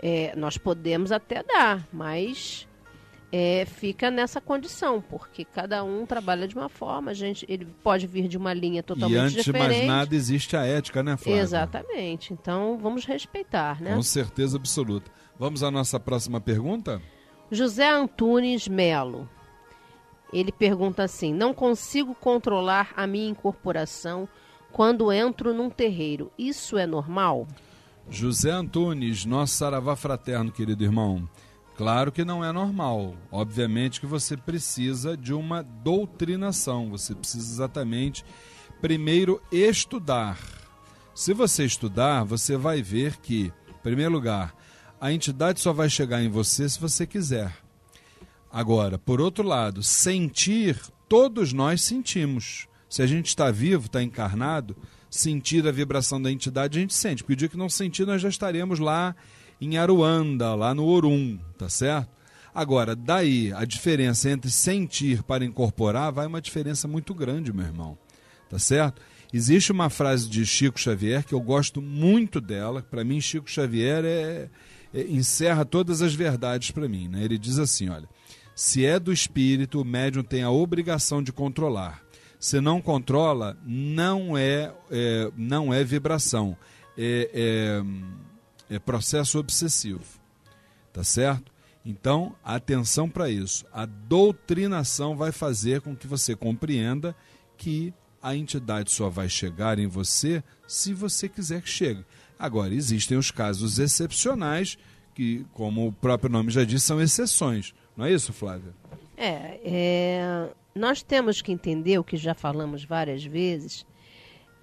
é, 0.01 0.33
nós 0.37 0.57
podemos 0.57 1.11
até 1.11 1.43
dar, 1.43 1.85
mas 1.91 2.68
é, 3.31 3.65
fica 3.65 4.09
nessa 4.09 4.41
condição, 4.41 5.01
porque 5.01 5.45
cada 5.45 5.83
um 5.83 6.05
trabalha 6.05 6.47
de 6.47 6.55
uma 6.55 6.67
forma, 6.67 7.11
a 7.11 7.13
gente, 7.13 7.45
ele 7.47 7.65
pode 7.83 8.07
vir 8.07 8.27
de 8.27 8.37
uma 8.37 8.53
linha 8.53 8.81
totalmente 8.81 9.11
diferente. 9.11 9.33
E 9.33 9.39
antes 9.39 9.45
diferente. 9.45 9.71
de 9.71 9.75
mais 9.75 9.87
nada 9.87 10.15
existe 10.15 10.57
a 10.57 10.65
ética, 10.65 11.03
né, 11.03 11.15
Flávia? 11.15 11.41
Exatamente. 11.41 12.33
Então 12.33 12.77
vamos 12.81 13.05
respeitar, 13.05 13.81
né? 13.81 13.93
Com 13.95 14.01
certeza 14.01 14.57
absoluta. 14.57 15.11
Vamos 15.37 15.63
à 15.63 15.69
nossa 15.69 15.99
próxima 15.99 16.41
pergunta? 16.41 17.01
José 17.51 17.89
Antunes 17.89 18.67
Melo. 18.67 19.29
Ele 20.33 20.51
pergunta 20.51 21.03
assim: 21.03 21.33
Não 21.33 21.53
consigo 21.53 22.13
controlar 22.13 22.91
a 22.95 23.07
minha 23.07 23.29
incorporação 23.29 24.27
quando 24.71 25.11
entro 25.11 25.53
num 25.53 25.69
terreiro. 25.69 26.31
Isso 26.37 26.77
é 26.77 26.85
normal? 26.85 27.47
José 28.09 28.49
Antunes, 28.49 29.25
nosso 29.25 29.53
saravá 29.53 29.95
fraterno, 29.95 30.51
querido 30.51 30.83
irmão. 30.83 31.27
Claro 31.79 32.11
que 32.11 32.25
não 32.25 32.43
é 32.43 32.51
normal. 32.51 33.15
Obviamente 33.31 34.01
que 34.01 34.05
você 34.05 34.35
precisa 34.35 35.15
de 35.15 35.33
uma 35.33 35.63
doutrinação. 35.63 36.89
Você 36.89 37.15
precisa 37.15 37.53
exatamente, 37.53 38.25
primeiro, 38.81 39.41
estudar. 39.49 40.37
Se 41.15 41.33
você 41.33 41.63
estudar, 41.63 42.25
você 42.25 42.57
vai 42.57 42.81
ver 42.81 43.15
que, 43.21 43.53
em 43.69 43.81
primeiro 43.81 44.11
lugar, 44.11 44.53
a 44.99 45.13
entidade 45.13 45.61
só 45.61 45.71
vai 45.71 45.89
chegar 45.89 46.21
em 46.21 46.27
você 46.27 46.67
se 46.67 46.77
você 46.77 47.07
quiser. 47.07 47.55
Agora, 48.51 48.99
por 48.99 49.21
outro 49.21 49.47
lado, 49.47 49.81
sentir, 49.81 50.77
todos 51.07 51.53
nós 51.53 51.81
sentimos. 51.81 52.67
Se 52.89 53.01
a 53.01 53.07
gente 53.07 53.27
está 53.27 53.51
vivo, 53.51 53.85
está 53.85 54.03
encarnado, 54.03 54.75
sentir 55.09 55.65
a 55.65 55.71
vibração 55.71 56.21
da 56.21 56.29
entidade, 56.29 56.77
a 56.77 56.81
gente 56.81 56.93
sente. 56.93 57.23
Porque 57.23 57.35
o 57.35 57.37
dia 57.37 57.47
que 57.47 57.55
não 57.55 57.69
sentir, 57.69 58.05
nós 58.05 58.21
já 58.21 58.27
estaremos 58.27 58.79
lá 58.79 59.15
em 59.59 59.77
Aruanda, 59.77 60.55
lá 60.55 60.73
no 60.73 60.85
Orum, 60.85 61.39
tá 61.57 61.69
certo? 61.69 62.09
Agora, 62.53 62.95
daí 62.95 63.53
a 63.53 63.63
diferença 63.65 64.29
entre 64.29 64.49
sentir 64.49 65.23
para 65.23 65.45
incorporar 65.45 66.11
vai 66.11 66.25
uma 66.25 66.41
diferença 66.41 66.87
muito 66.87 67.13
grande, 67.13 67.53
meu 67.53 67.65
irmão. 67.65 67.97
Tá 68.49 68.57
certo? 68.57 69.01
Existe 69.31 69.71
uma 69.71 69.89
frase 69.89 70.27
de 70.27 70.45
Chico 70.45 70.79
Xavier 70.79 71.23
que 71.23 71.33
eu 71.33 71.39
gosto 71.39 71.81
muito 71.81 72.41
dela. 72.41 72.81
Para 72.81 73.03
mim, 73.03 73.21
Chico 73.21 73.49
Xavier 73.49 74.03
é, 74.03 74.49
é, 74.93 75.03
encerra 75.03 75.63
todas 75.63 76.01
as 76.01 76.15
verdades 76.15 76.71
para 76.71 76.89
mim. 76.89 77.07
Né? 77.07 77.23
Ele 77.23 77.37
diz 77.37 77.59
assim: 77.59 77.89
olha, 77.89 78.09
se 78.55 78.85
é 78.85 78.99
do 78.99 79.13
espírito, 79.13 79.81
o 79.81 79.85
médium 79.85 80.23
tem 80.23 80.41
a 80.41 80.49
obrigação 80.49 81.21
de 81.21 81.31
controlar. 81.31 82.01
Se 82.39 82.59
não 82.59 82.81
controla, 82.81 83.57
não 83.65 84.37
é, 84.37 84.73
é 84.89 85.31
não 85.37 85.73
é 85.73 85.83
vibração, 85.83 86.57
é, 86.97 87.29
é, 87.33 87.83
é 88.69 88.79
processo 88.79 89.39
obsessivo. 89.39 90.03
Tá 90.93 91.03
certo? 91.03 91.51
Então, 91.85 92.35
atenção 92.43 93.09
para 93.09 93.29
isso. 93.29 93.65
A 93.71 93.85
doutrinação 93.85 95.15
vai 95.15 95.31
fazer 95.31 95.81
com 95.81 95.95
que 95.95 96.07
você 96.07 96.35
compreenda 96.35 97.15
que 97.57 97.93
a 98.21 98.35
entidade 98.35 98.91
só 98.91 99.09
vai 99.09 99.29
chegar 99.29 99.79
em 99.79 99.87
você 99.87 100.43
se 100.67 100.93
você 100.93 101.29
quiser 101.29 101.61
que 101.61 101.69
chegue. 101.69 102.05
Agora, 102.37 102.73
existem 102.73 103.17
os 103.17 103.31
casos 103.31 103.79
excepcionais 103.79 104.77
que, 105.13 105.45
como 105.53 105.87
o 105.87 105.91
próprio 105.91 106.31
nome 106.31 106.51
já 106.51 106.63
diz, 106.63 106.83
são 106.83 107.01
exceções. 107.01 107.73
Não 107.95 108.05
é 108.05 108.11
isso, 108.13 108.31
Flávia? 108.31 108.73
É, 109.17 109.59
é, 109.63 110.49
nós 110.73 111.01
temos 111.01 111.41
que 111.41 111.51
entender 111.51 111.97
o 111.97 112.03
que 112.03 112.15
já 112.15 112.33
falamos 112.33 112.85
várias 112.85 113.23
vezes, 113.25 113.85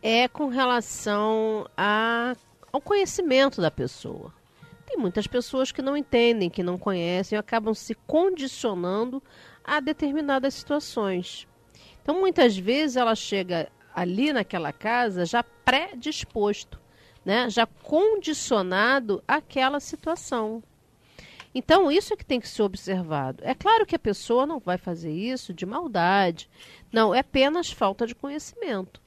é 0.02 0.28
com 0.28 0.48
relação 0.48 1.68
a, 1.76 2.34
ao 2.76 2.80
conhecimento 2.80 3.60
da 3.60 3.70
pessoa. 3.70 4.32
Tem 4.86 4.96
muitas 4.96 5.26
pessoas 5.26 5.72
que 5.72 5.82
não 5.82 5.96
entendem, 5.96 6.48
que 6.48 6.62
não 6.62 6.78
conhecem, 6.78 7.36
acabam 7.36 7.74
se 7.74 7.94
condicionando 8.06 9.22
a 9.64 9.80
determinadas 9.80 10.54
situações. 10.54 11.46
Então, 12.02 12.20
muitas 12.20 12.56
vezes, 12.56 12.96
ela 12.96 13.14
chega 13.14 13.68
ali 13.94 14.32
naquela 14.32 14.72
casa 14.72 15.26
já 15.26 15.42
predisposto 15.42 16.78
né, 17.26 17.50
já 17.50 17.66
condicionado 17.66 19.20
àquela 19.26 19.80
situação. 19.80 20.62
Então, 21.52 21.90
isso 21.90 22.14
é 22.14 22.16
que 22.16 22.24
tem 22.24 22.38
que 22.38 22.48
ser 22.48 22.62
observado. 22.62 23.42
É 23.44 23.52
claro 23.52 23.84
que 23.84 23.96
a 23.96 23.98
pessoa 23.98 24.46
não 24.46 24.60
vai 24.60 24.78
fazer 24.78 25.10
isso 25.10 25.52
de 25.52 25.66
maldade. 25.66 26.48
Não, 26.92 27.12
é 27.12 27.18
apenas 27.18 27.72
falta 27.72 28.06
de 28.06 28.14
conhecimento. 28.14 29.02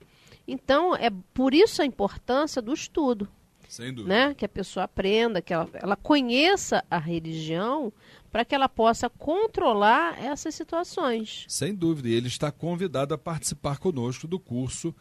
Então, 0.45 0.93
é 0.95 1.09
por 1.33 1.53
isso 1.53 1.81
a 1.81 1.85
importância 1.85 2.61
do 2.61 2.73
estudo. 2.73 3.29
Sem 3.69 3.93
dúvida. 3.93 4.13
Né? 4.13 4.33
Que 4.33 4.45
a 4.45 4.49
pessoa 4.49 4.85
aprenda, 4.85 5.43
que 5.43 5.53
ela, 5.53 5.69
ela 5.75 5.95
conheça 5.95 6.83
a 6.89 6.97
religião 6.97 7.93
para 8.31 8.43
que 8.43 8.55
ela 8.55 8.67
possa 8.67 9.09
controlar 9.09 10.19
essas 10.19 10.55
situações. 10.55 11.45
Sem 11.47 11.75
dúvida. 11.75 12.09
E 12.09 12.13
ele 12.13 12.27
está 12.27 12.51
convidado 12.51 13.13
a 13.13 13.17
participar 13.17 13.77
conosco 13.77 14.27
do 14.27 14.39
curso 14.39 14.93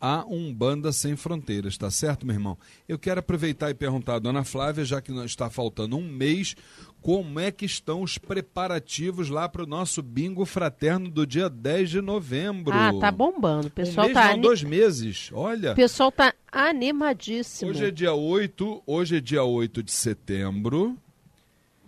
a 0.00 0.24
Umbanda 0.26 0.92
Sem 0.92 1.16
Fronteiras, 1.16 1.78
tá 1.78 1.90
certo, 1.90 2.26
meu 2.26 2.34
irmão? 2.34 2.58
Eu 2.86 2.98
quero 2.98 3.20
aproveitar 3.20 3.70
e 3.70 3.74
perguntar 3.74 4.16
à 4.16 4.18
dona 4.18 4.44
Flávia, 4.44 4.84
já 4.84 5.00
que 5.00 5.10
está 5.24 5.48
faltando 5.48 5.96
um 5.96 6.06
mês, 6.06 6.54
como 7.06 7.38
é 7.38 7.52
que 7.52 7.64
estão 7.64 8.02
os 8.02 8.18
preparativos 8.18 9.28
lá 9.28 9.48
para 9.48 9.62
o 9.62 9.66
nosso 9.66 10.02
bingo 10.02 10.44
fraterno 10.44 11.08
do 11.08 11.24
dia 11.24 11.48
10 11.48 11.90
de 11.90 12.00
novembro? 12.00 12.74
Ah, 12.74 12.92
tá 13.00 13.12
bombando. 13.12 13.68
O 13.68 13.70
pessoal 13.70 14.06
um 14.06 14.08
mês, 14.08 14.18
tá 14.18 14.24
não, 14.24 14.32
anim... 14.32 14.42
dois 14.42 14.64
meses, 14.64 15.30
olha. 15.32 15.70
O 15.70 15.76
pessoal 15.76 16.10
tá 16.10 16.34
animadíssimo. 16.50 17.70
Hoje 17.70 17.84
é 17.84 17.90
dia 17.92 18.12
8, 18.12 18.82
hoje 18.84 19.18
é 19.18 19.20
dia 19.20 19.44
8 19.44 19.84
de 19.84 19.92
setembro 19.92 20.98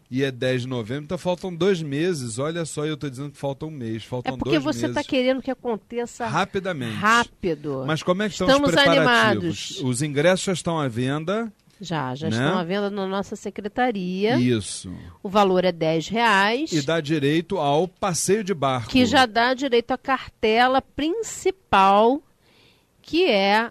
e 0.09 0.23
é 0.23 0.31
10 0.31 0.63
de 0.63 0.69
novembro, 0.69 1.07
então 1.07 1.19
faltam 1.19 1.53
dois 1.53 1.83
meses. 1.83 2.39
Olha 2.39 2.65
só, 2.65 2.87
eu 2.87 2.95
estou 2.95 3.11
dizendo 3.11 3.33
que 3.33 3.39
falta 3.39 3.67
um 3.67 3.73
mês, 3.73 4.05
faltam 4.05 4.39
dois 4.39 4.53
meses. 4.53 4.57
É 4.57 4.61
porque 4.61 4.79
você 4.79 4.87
está 4.87 5.03
querendo 5.03 5.43
que 5.43 5.51
aconteça 5.51 6.29
rapidamente. 6.29 6.95
Rápido. 6.95 7.83
Mas 7.85 8.05
como 8.05 8.23
é 8.23 8.29
que 8.29 8.35
Estamos 8.35 8.55
estão 8.55 8.67
os 8.69 8.73
preparativos? 8.73 9.17
Animados. 9.17 9.81
Os 9.83 10.01
ingressos 10.01 10.47
já 10.47 10.53
estão 10.53 10.79
à 10.79 10.87
venda. 10.87 11.53
Já, 11.81 12.15
já 12.15 12.29
né? 12.29 12.37
estão 12.37 12.59
à 12.59 12.65
venda 12.65 12.91
na 12.91 13.07
nossa 13.07 13.37
secretaria. 13.37 14.37
Isso. 14.37 14.93
O 15.23 15.29
valor 15.29 15.65
é 15.65 15.73
10 15.73 16.09
reais. 16.09 16.73
E 16.73 16.83
dá 16.83 17.01
direito 17.01 17.59
ao 17.59 17.87
passeio 17.87 18.43
de 18.43 18.53
barco. 18.53 18.91
Que 18.91 19.07
já 19.07 19.27
dá 19.27 19.55
direito 19.55 19.93
à 19.93 19.99
cartela 19.99 20.83
principal, 20.83 22.21
que 23.01 23.31
é 23.31 23.71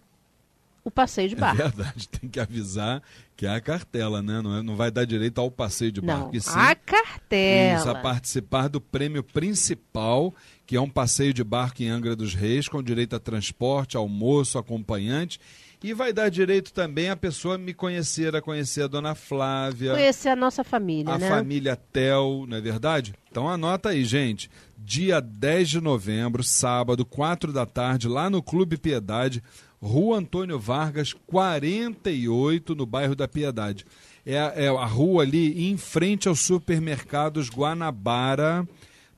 o 0.83 0.91
passeio 0.91 1.27
de 1.27 1.35
barco. 1.35 1.61
É 1.61 1.65
verdade, 1.65 2.07
tem 2.19 2.29
que 2.29 2.39
avisar 2.39 3.01
que 3.37 3.45
é 3.45 3.49
a 3.49 3.61
cartela, 3.61 4.19
né? 4.19 4.41
Não, 4.41 4.57
é, 4.57 4.63
não 4.63 4.75
vai 4.75 4.89
dar 4.89 5.05
direito 5.05 5.39
ao 5.39 5.51
passeio 5.51 5.91
de 5.91 6.01
barco. 6.01 6.29
Não, 6.29 6.33
e 6.33 6.41
sim, 6.41 6.49
a 6.55 6.73
cartela. 6.73 7.79
Isso, 7.79 7.89
a 7.89 7.95
participar 7.95 8.67
do 8.67 8.81
prêmio 8.81 9.23
principal, 9.23 10.33
que 10.65 10.75
é 10.75 10.81
um 10.81 10.89
passeio 10.89 11.31
de 11.31 11.43
barco 11.43 11.83
em 11.83 11.87
Angra 11.87 12.15
dos 12.15 12.33
Reis, 12.33 12.67
com 12.67 12.81
direito 12.81 13.15
a 13.15 13.19
transporte, 13.19 13.95
almoço, 13.95 14.57
acompanhante. 14.57 15.39
E 15.83 15.93
vai 15.93 16.11
dar 16.11 16.29
direito 16.29 16.73
também 16.73 17.09
a 17.09 17.15
pessoa 17.15 17.57
me 17.57 17.73
conhecer, 17.73 18.35
a 18.35 18.41
conhecer 18.41 18.83
a 18.83 18.87
dona 18.87 19.13
Flávia. 19.13 19.93
Conhecer 19.93 20.29
a 20.29 20.35
nossa 20.35 20.63
família, 20.63 21.13
a 21.13 21.17
né? 21.19 21.27
A 21.27 21.37
família 21.37 21.75
Tel, 21.75 22.45
não 22.47 22.57
é 22.57 22.61
verdade? 22.61 23.13
Então 23.29 23.47
anota 23.47 23.89
aí, 23.89 24.03
gente. 24.03 24.49
Dia 24.77 25.21
10 25.21 25.69
de 25.69 25.81
novembro, 25.81 26.43
sábado, 26.43 27.05
4 27.05 27.53
da 27.53 27.65
tarde, 27.65 28.07
lá 28.07 28.29
no 28.29 28.41
Clube 28.41 28.77
Piedade 28.77 29.43
Rua 29.81 30.17
Antônio 30.17 30.59
Vargas, 30.59 31.13
48, 31.13 32.75
no 32.75 32.85
bairro 32.85 33.15
da 33.15 33.27
Piedade. 33.27 33.85
É 34.25 34.37
a, 34.37 34.53
é 34.55 34.67
a 34.67 34.85
rua 34.85 35.23
ali 35.23 35.69
em 35.69 35.77
frente 35.77 36.27
aos 36.27 36.39
supermercados 36.39 37.49
Guanabara, 37.49 38.67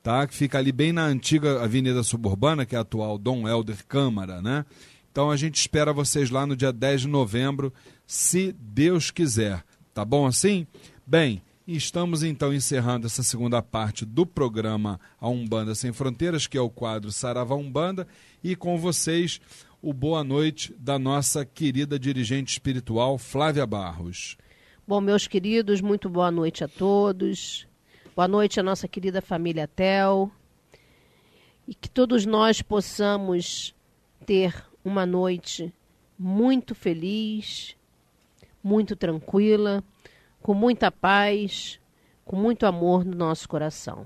tá? 0.03 0.27
que 0.27 0.33
fica 0.35 0.57
ali 0.57 0.71
bem 0.71 0.91
na 0.91 1.05
antiga 1.05 1.63
Avenida 1.63 2.03
Suburbana, 2.03 2.65
que 2.65 2.75
é 2.75 2.77
a 2.77 2.81
atual 2.81 3.17
Dom 3.17 3.47
Helder 3.47 3.85
Câmara. 3.87 4.41
Né? 4.41 4.65
Então 5.11 5.31
a 5.31 5.35
gente 5.35 5.55
espera 5.55 5.91
vocês 5.91 6.29
lá 6.29 6.45
no 6.45 6.55
dia 6.55 6.71
10 6.71 7.01
de 7.01 7.07
novembro, 7.07 7.73
se 8.05 8.51
Deus 8.53 9.11
quiser. 9.11 9.63
Tá 9.93 10.05
bom 10.05 10.25
assim? 10.25 10.67
Bem, 11.05 11.41
estamos 11.67 12.23
então 12.23 12.53
encerrando 12.53 13.07
essa 13.07 13.23
segunda 13.23 13.61
parte 13.61 14.05
do 14.05 14.25
programa 14.25 14.99
A 15.19 15.27
Umbanda 15.27 15.73
Sem 15.73 15.91
Fronteiras, 15.91 16.47
que 16.47 16.57
é 16.57 16.61
o 16.61 16.69
quadro 16.69 17.11
Sarava 17.11 17.55
Umbanda, 17.55 18.07
e 18.43 18.55
com 18.55 18.77
vocês 18.77 19.41
o 19.81 19.93
boa 19.93 20.23
noite 20.23 20.73
da 20.77 20.99
nossa 20.99 21.45
querida 21.45 21.97
dirigente 21.97 22.51
espiritual, 22.51 23.17
Flávia 23.17 23.65
Barros. 23.65 24.37
Bom, 24.87 25.01
meus 25.01 25.27
queridos, 25.27 25.81
muito 25.81 26.09
boa 26.09 26.31
noite 26.31 26.63
a 26.63 26.67
todos. 26.67 27.67
Boa 28.15 28.27
noite 28.27 28.59
à 28.59 28.63
nossa 28.63 28.87
querida 28.87 29.21
família 29.21 29.67
Tel. 29.67 30.31
E 31.67 31.73
que 31.73 31.89
todos 31.89 32.25
nós 32.25 32.61
possamos 32.61 33.73
ter 34.25 34.68
uma 34.83 35.05
noite 35.05 35.73
muito 36.17 36.75
feliz, 36.75 37.75
muito 38.63 38.95
tranquila, 38.95 39.83
com 40.41 40.53
muita 40.53 40.91
paz, 40.91 41.79
com 42.25 42.35
muito 42.35 42.65
amor 42.65 43.05
no 43.05 43.15
nosso 43.15 43.47
coração. 43.47 44.05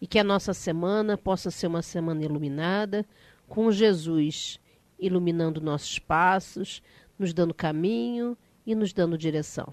E 0.00 0.06
que 0.06 0.18
a 0.18 0.24
nossa 0.24 0.54
semana 0.54 1.16
possa 1.16 1.50
ser 1.50 1.66
uma 1.66 1.82
semana 1.82 2.24
iluminada, 2.24 3.04
com 3.48 3.70
Jesus 3.72 4.60
iluminando 4.98 5.60
nossos 5.60 5.98
passos, 5.98 6.82
nos 7.18 7.32
dando 7.32 7.54
caminho 7.54 8.36
e 8.66 8.74
nos 8.74 8.92
dando 8.92 9.16
direção. 9.16 9.72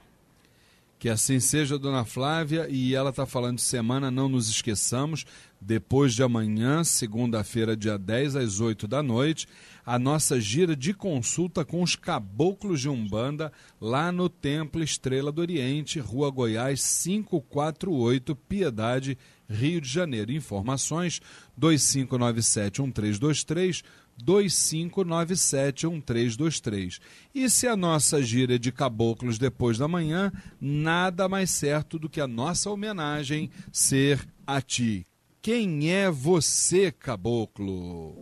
Que 0.97 1.09
assim 1.09 1.39
seja, 1.39 1.77
dona 1.77 2.05
Flávia, 2.05 2.67
e 2.69 2.95
ela 2.95 3.09
está 3.09 3.25
falando 3.25 3.57
de 3.57 3.63
semana, 3.63 4.09
não 4.09 4.29
nos 4.29 4.49
esqueçamos, 4.49 5.25
depois 5.59 6.13
de 6.13 6.23
amanhã, 6.23 6.83
segunda-feira, 6.83 7.75
dia 7.75 7.97
10, 7.97 8.35
às 8.35 8.59
8 8.59 8.87
da 8.87 9.01
noite, 9.03 9.47
a 9.85 9.99
nossa 9.99 10.39
gira 10.39 10.73
de 10.75 10.93
consulta 10.93 11.65
com 11.65 11.83
os 11.83 11.95
caboclos 11.95 12.81
de 12.81 12.89
Umbanda, 12.89 13.51
lá 13.79 14.11
no 14.11 14.27
Templo 14.29 14.83
Estrela 14.83 15.31
do 15.31 15.41
Oriente, 15.41 15.99
Rua 15.99 16.31
Goiás 16.31 17.03
548, 17.03 18.35
Piedade, 18.35 19.17
Rio 19.49 19.81
de 19.81 19.89
Janeiro. 19.89 20.31
Informações 20.31 21.19
2597-1323, 21.59 23.83
2597-1323. 24.23 26.99
E 27.33 27.49
se 27.49 27.67
a 27.67 27.75
nossa 27.75 28.21
gira 28.21 28.59
de 28.59 28.71
caboclos 28.71 29.37
depois 29.37 29.77
da 29.77 29.87
manhã, 29.87 30.31
nada 30.59 31.27
mais 31.27 31.51
certo 31.51 31.99
do 31.99 32.09
que 32.09 32.21
a 32.21 32.27
nossa 32.27 32.69
homenagem 32.69 33.49
ser 33.71 34.27
a 34.45 34.61
ti. 34.61 35.05
Quem 35.41 35.91
é 35.91 36.09
você, 36.09 36.91
caboclo? 36.91 38.15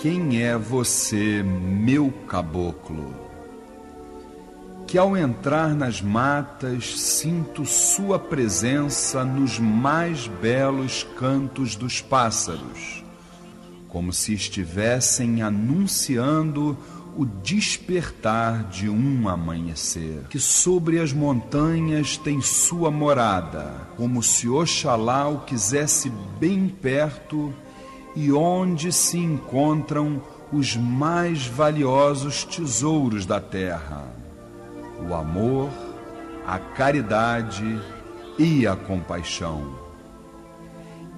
Quem 0.00 0.42
é 0.42 0.56
você, 0.56 1.42
meu 1.42 2.10
caboclo? 2.26 3.19
Que 4.90 4.98
ao 4.98 5.16
entrar 5.16 5.72
nas 5.72 6.02
matas 6.02 6.98
sinto 6.98 7.64
sua 7.64 8.18
presença 8.18 9.24
nos 9.24 9.56
mais 9.56 10.26
belos 10.26 11.06
cantos 11.16 11.76
dos 11.76 12.00
pássaros, 12.00 13.04
como 13.86 14.12
se 14.12 14.34
estivessem 14.34 15.42
anunciando 15.42 16.76
o 17.16 17.24
despertar 17.24 18.64
de 18.64 18.88
um 18.88 19.28
amanhecer, 19.28 20.24
que 20.28 20.40
sobre 20.40 20.98
as 20.98 21.12
montanhas 21.12 22.16
tem 22.16 22.40
sua 22.40 22.90
morada, 22.90 23.86
como 23.96 24.20
se 24.24 24.48
Oxalá 24.48 25.28
o 25.28 25.42
quisesse 25.42 26.10
bem 26.40 26.68
perto 26.68 27.54
e 28.16 28.32
onde 28.32 28.92
se 28.92 29.18
encontram 29.18 30.20
os 30.52 30.74
mais 30.74 31.46
valiosos 31.46 32.42
tesouros 32.42 33.24
da 33.24 33.40
terra: 33.40 34.18
o 35.08 35.14
amor, 35.14 35.70
a 36.46 36.58
caridade 36.58 37.80
e 38.38 38.66
a 38.66 38.74
compaixão. 38.74 39.78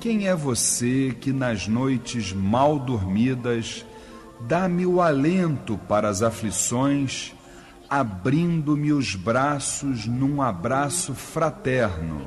Quem 0.00 0.26
é 0.26 0.34
você 0.34 1.16
que 1.20 1.32
nas 1.32 1.68
noites 1.68 2.32
mal 2.32 2.78
dormidas 2.78 3.84
dá-me 4.40 4.84
o 4.84 5.00
alento 5.00 5.78
para 5.88 6.08
as 6.08 6.22
aflições, 6.22 7.32
abrindo-me 7.88 8.92
os 8.92 9.14
braços 9.14 10.06
num 10.06 10.42
abraço 10.42 11.14
fraterno, 11.14 12.26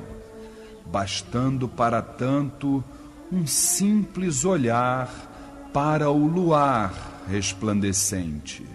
bastando 0.85 1.67
para 1.67 2.01
tanto 2.01 2.83
um 3.31 3.45
simples 3.45 4.45
olhar 4.45 5.09
para 5.73 6.09
o 6.09 6.25
luar 6.25 6.93
resplandecente. 7.27 8.74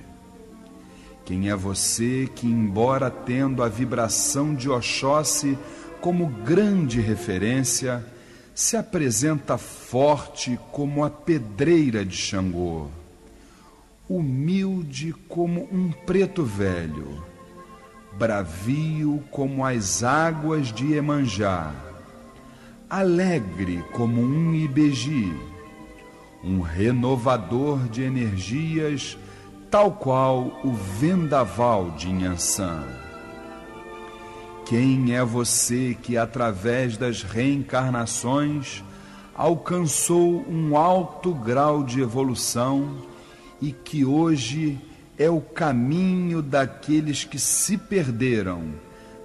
Quem 1.31 1.49
é 1.49 1.55
você 1.55 2.29
que, 2.35 2.45
embora 2.45 3.09
tendo 3.09 3.63
a 3.63 3.69
vibração 3.69 4.53
de 4.53 4.69
Oxóssi 4.69 5.57
como 6.01 6.27
grande 6.27 7.01
referência, 7.01 8.05
se 8.53 8.77
apresenta 8.77 9.57
forte 9.57 10.59
como 10.73 11.05
a 11.05 11.09
pedreira 11.09 12.05
de 12.05 12.17
Xangô, 12.17 12.89
humilde 14.09 15.15
como 15.29 15.69
um 15.73 15.93
preto 16.05 16.43
velho, 16.43 17.23
bravio 18.19 19.23
como 19.31 19.65
as 19.65 20.03
águas 20.03 20.73
de 20.73 20.95
Emanjá, 20.95 21.73
alegre 22.91 23.85
como 23.93 24.21
um 24.21 24.53
ibeji, 24.53 25.33
um 26.43 26.61
renovador 26.61 27.89
de 27.89 28.03
energias, 28.03 29.17
tal 29.71 29.93
qual 29.93 30.61
o 30.65 30.73
vendaval 30.73 31.93
de 31.93 32.11
Inhansã. 32.11 32.83
Quem 34.67 35.15
é 35.15 35.25
você 35.25 35.97
que, 36.03 36.17
através 36.17 36.97
das 36.97 37.23
reencarnações, 37.23 38.83
alcançou 39.35 40.45
um 40.49 40.77
alto 40.77 41.33
grau 41.33 41.85
de 41.85 42.01
evolução 42.01 42.97
e 43.61 43.71
que 43.71 44.05
hoje 44.05 44.79
é 45.17 45.31
o 45.31 45.41
caminho 45.41 46.43
daqueles 46.43 47.25
que 47.25 47.39
se 47.39 47.79
perderam 47.79 48.75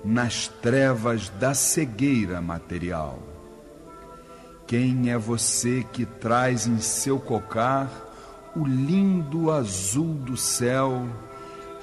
nas 0.04 0.48
trevas 0.48 1.30
da 1.30 1.56
cegueira 1.56 2.40
material? 2.40 3.20
Quem 4.68 5.10
é 5.12 5.18
você 5.18 5.86
que 5.92 6.06
traz 6.06 6.68
em 6.68 6.80
seu 6.80 7.20
cocar 7.20 8.15
o 8.56 8.66
lindo 8.66 9.52
azul 9.52 10.14
do 10.14 10.38
céu, 10.38 11.08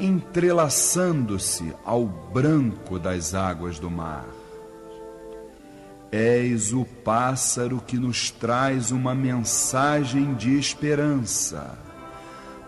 entrelaçando-se 0.00 1.74
ao 1.84 2.06
branco 2.06 2.98
das 2.98 3.34
águas 3.34 3.78
do 3.78 3.90
mar? 3.90 4.26
És 6.10 6.72
o 6.72 6.84
pássaro 6.84 7.82
que 7.86 7.96
nos 7.96 8.30
traz 8.30 8.90
uma 8.90 9.14
mensagem 9.14 10.34
de 10.34 10.58
esperança 10.58 11.78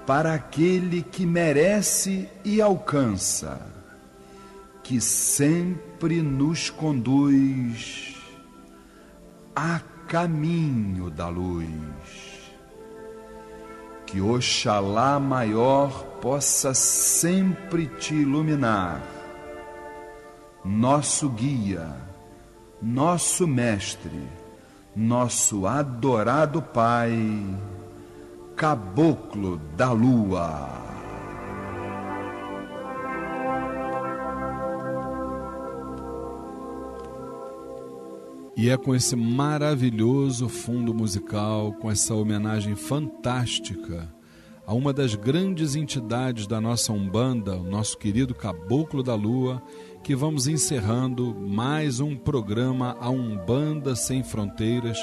para 0.06 0.34
aquele 0.34 1.02
que 1.02 1.24
merece 1.24 2.28
e 2.44 2.60
alcança, 2.60 3.60
que 4.82 5.00
sempre 5.00 6.20
nos 6.20 6.68
conduz 6.68 8.14
a 9.56 9.80
caminho 10.08 11.10
da 11.10 11.28
luz. 11.28 12.33
Que 14.14 14.20
Oxalá 14.20 15.18
maior 15.18 15.90
possa 16.22 16.72
sempre 16.72 17.88
te 17.88 18.14
iluminar, 18.14 19.02
nosso 20.64 21.28
guia, 21.28 21.96
nosso 22.80 23.44
mestre, 23.44 24.22
nosso 24.94 25.66
adorado 25.66 26.62
Pai, 26.62 27.44
Caboclo 28.54 29.56
da 29.76 29.90
Lua. 29.90 30.93
E 38.56 38.70
é 38.70 38.76
com 38.76 38.94
esse 38.94 39.16
maravilhoso 39.16 40.48
fundo 40.48 40.94
musical, 40.94 41.72
com 41.72 41.90
essa 41.90 42.14
homenagem 42.14 42.76
fantástica 42.76 44.14
a 44.66 44.72
uma 44.72 44.92
das 44.92 45.14
grandes 45.14 45.76
entidades 45.76 46.46
da 46.46 46.60
nossa 46.60 46.92
Umbanda, 46.92 47.56
o 47.56 47.64
nosso 47.64 47.98
querido 47.98 48.34
Caboclo 48.34 49.02
da 49.02 49.14
Lua, 49.14 49.62
que 50.02 50.14
vamos 50.14 50.46
encerrando 50.46 51.34
mais 51.34 52.00
um 52.00 52.16
programa 52.16 52.96
A 53.00 53.10
Umbanda 53.10 53.94
Sem 53.94 54.22
Fronteiras, 54.22 54.98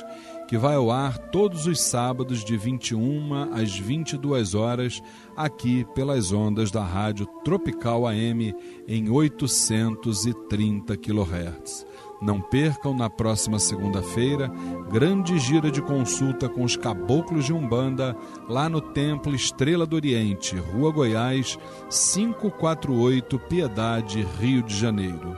que 0.47 0.57
vai 0.57 0.75
ao 0.75 0.89
ar 0.89 1.17
todos 1.17 1.67
os 1.67 1.79
sábados 1.79 2.43
de 2.43 2.57
21 2.57 3.53
às 3.53 3.77
22 3.77 4.55
horas, 4.55 5.01
aqui 5.35 5.85
pelas 5.93 6.31
ondas 6.31 6.71
da 6.71 6.83
Rádio 6.83 7.27
Tropical 7.43 8.07
AM 8.07 8.55
em 8.87 9.09
830 9.09 10.97
kHz. 10.97 11.85
Não 12.21 12.39
percam 12.39 12.93
na 12.93 13.09
próxima 13.09 13.57
segunda-feira 13.57 14.51
grande 14.91 15.39
gira 15.39 15.71
de 15.71 15.81
consulta 15.81 16.47
com 16.47 16.63
os 16.63 16.75
caboclos 16.75 17.45
de 17.45 17.53
Umbanda 17.53 18.15
lá 18.47 18.69
no 18.69 18.79
Templo 18.79 19.33
Estrela 19.33 19.85
do 19.87 19.95
Oriente, 19.95 20.55
Rua 20.55 20.91
Goiás, 20.91 21.57
548, 21.89 23.39
Piedade, 23.39 24.27
Rio 24.39 24.61
de 24.61 24.75
Janeiro. 24.75 25.35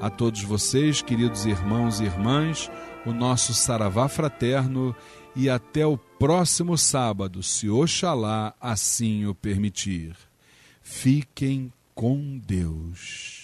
A 0.00 0.08
todos 0.08 0.42
vocês, 0.42 1.02
queridos 1.02 1.44
irmãos 1.44 2.00
e 2.00 2.04
irmãs, 2.04 2.70
o 3.04 3.12
nosso 3.12 3.52
saravá 3.52 4.08
fraterno 4.08 4.94
e 5.34 5.50
até 5.50 5.86
o 5.86 5.98
próximo 5.98 6.78
sábado, 6.78 7.42
se 7.42 7.68
Oxalá 7.68 8.54
assim 8.58 9.26
o 9.26 9.34
permitir. 9.34 10.16
Fiquem 10.82 11.70
com 11.94 12.38
Deus. 12.38 13.35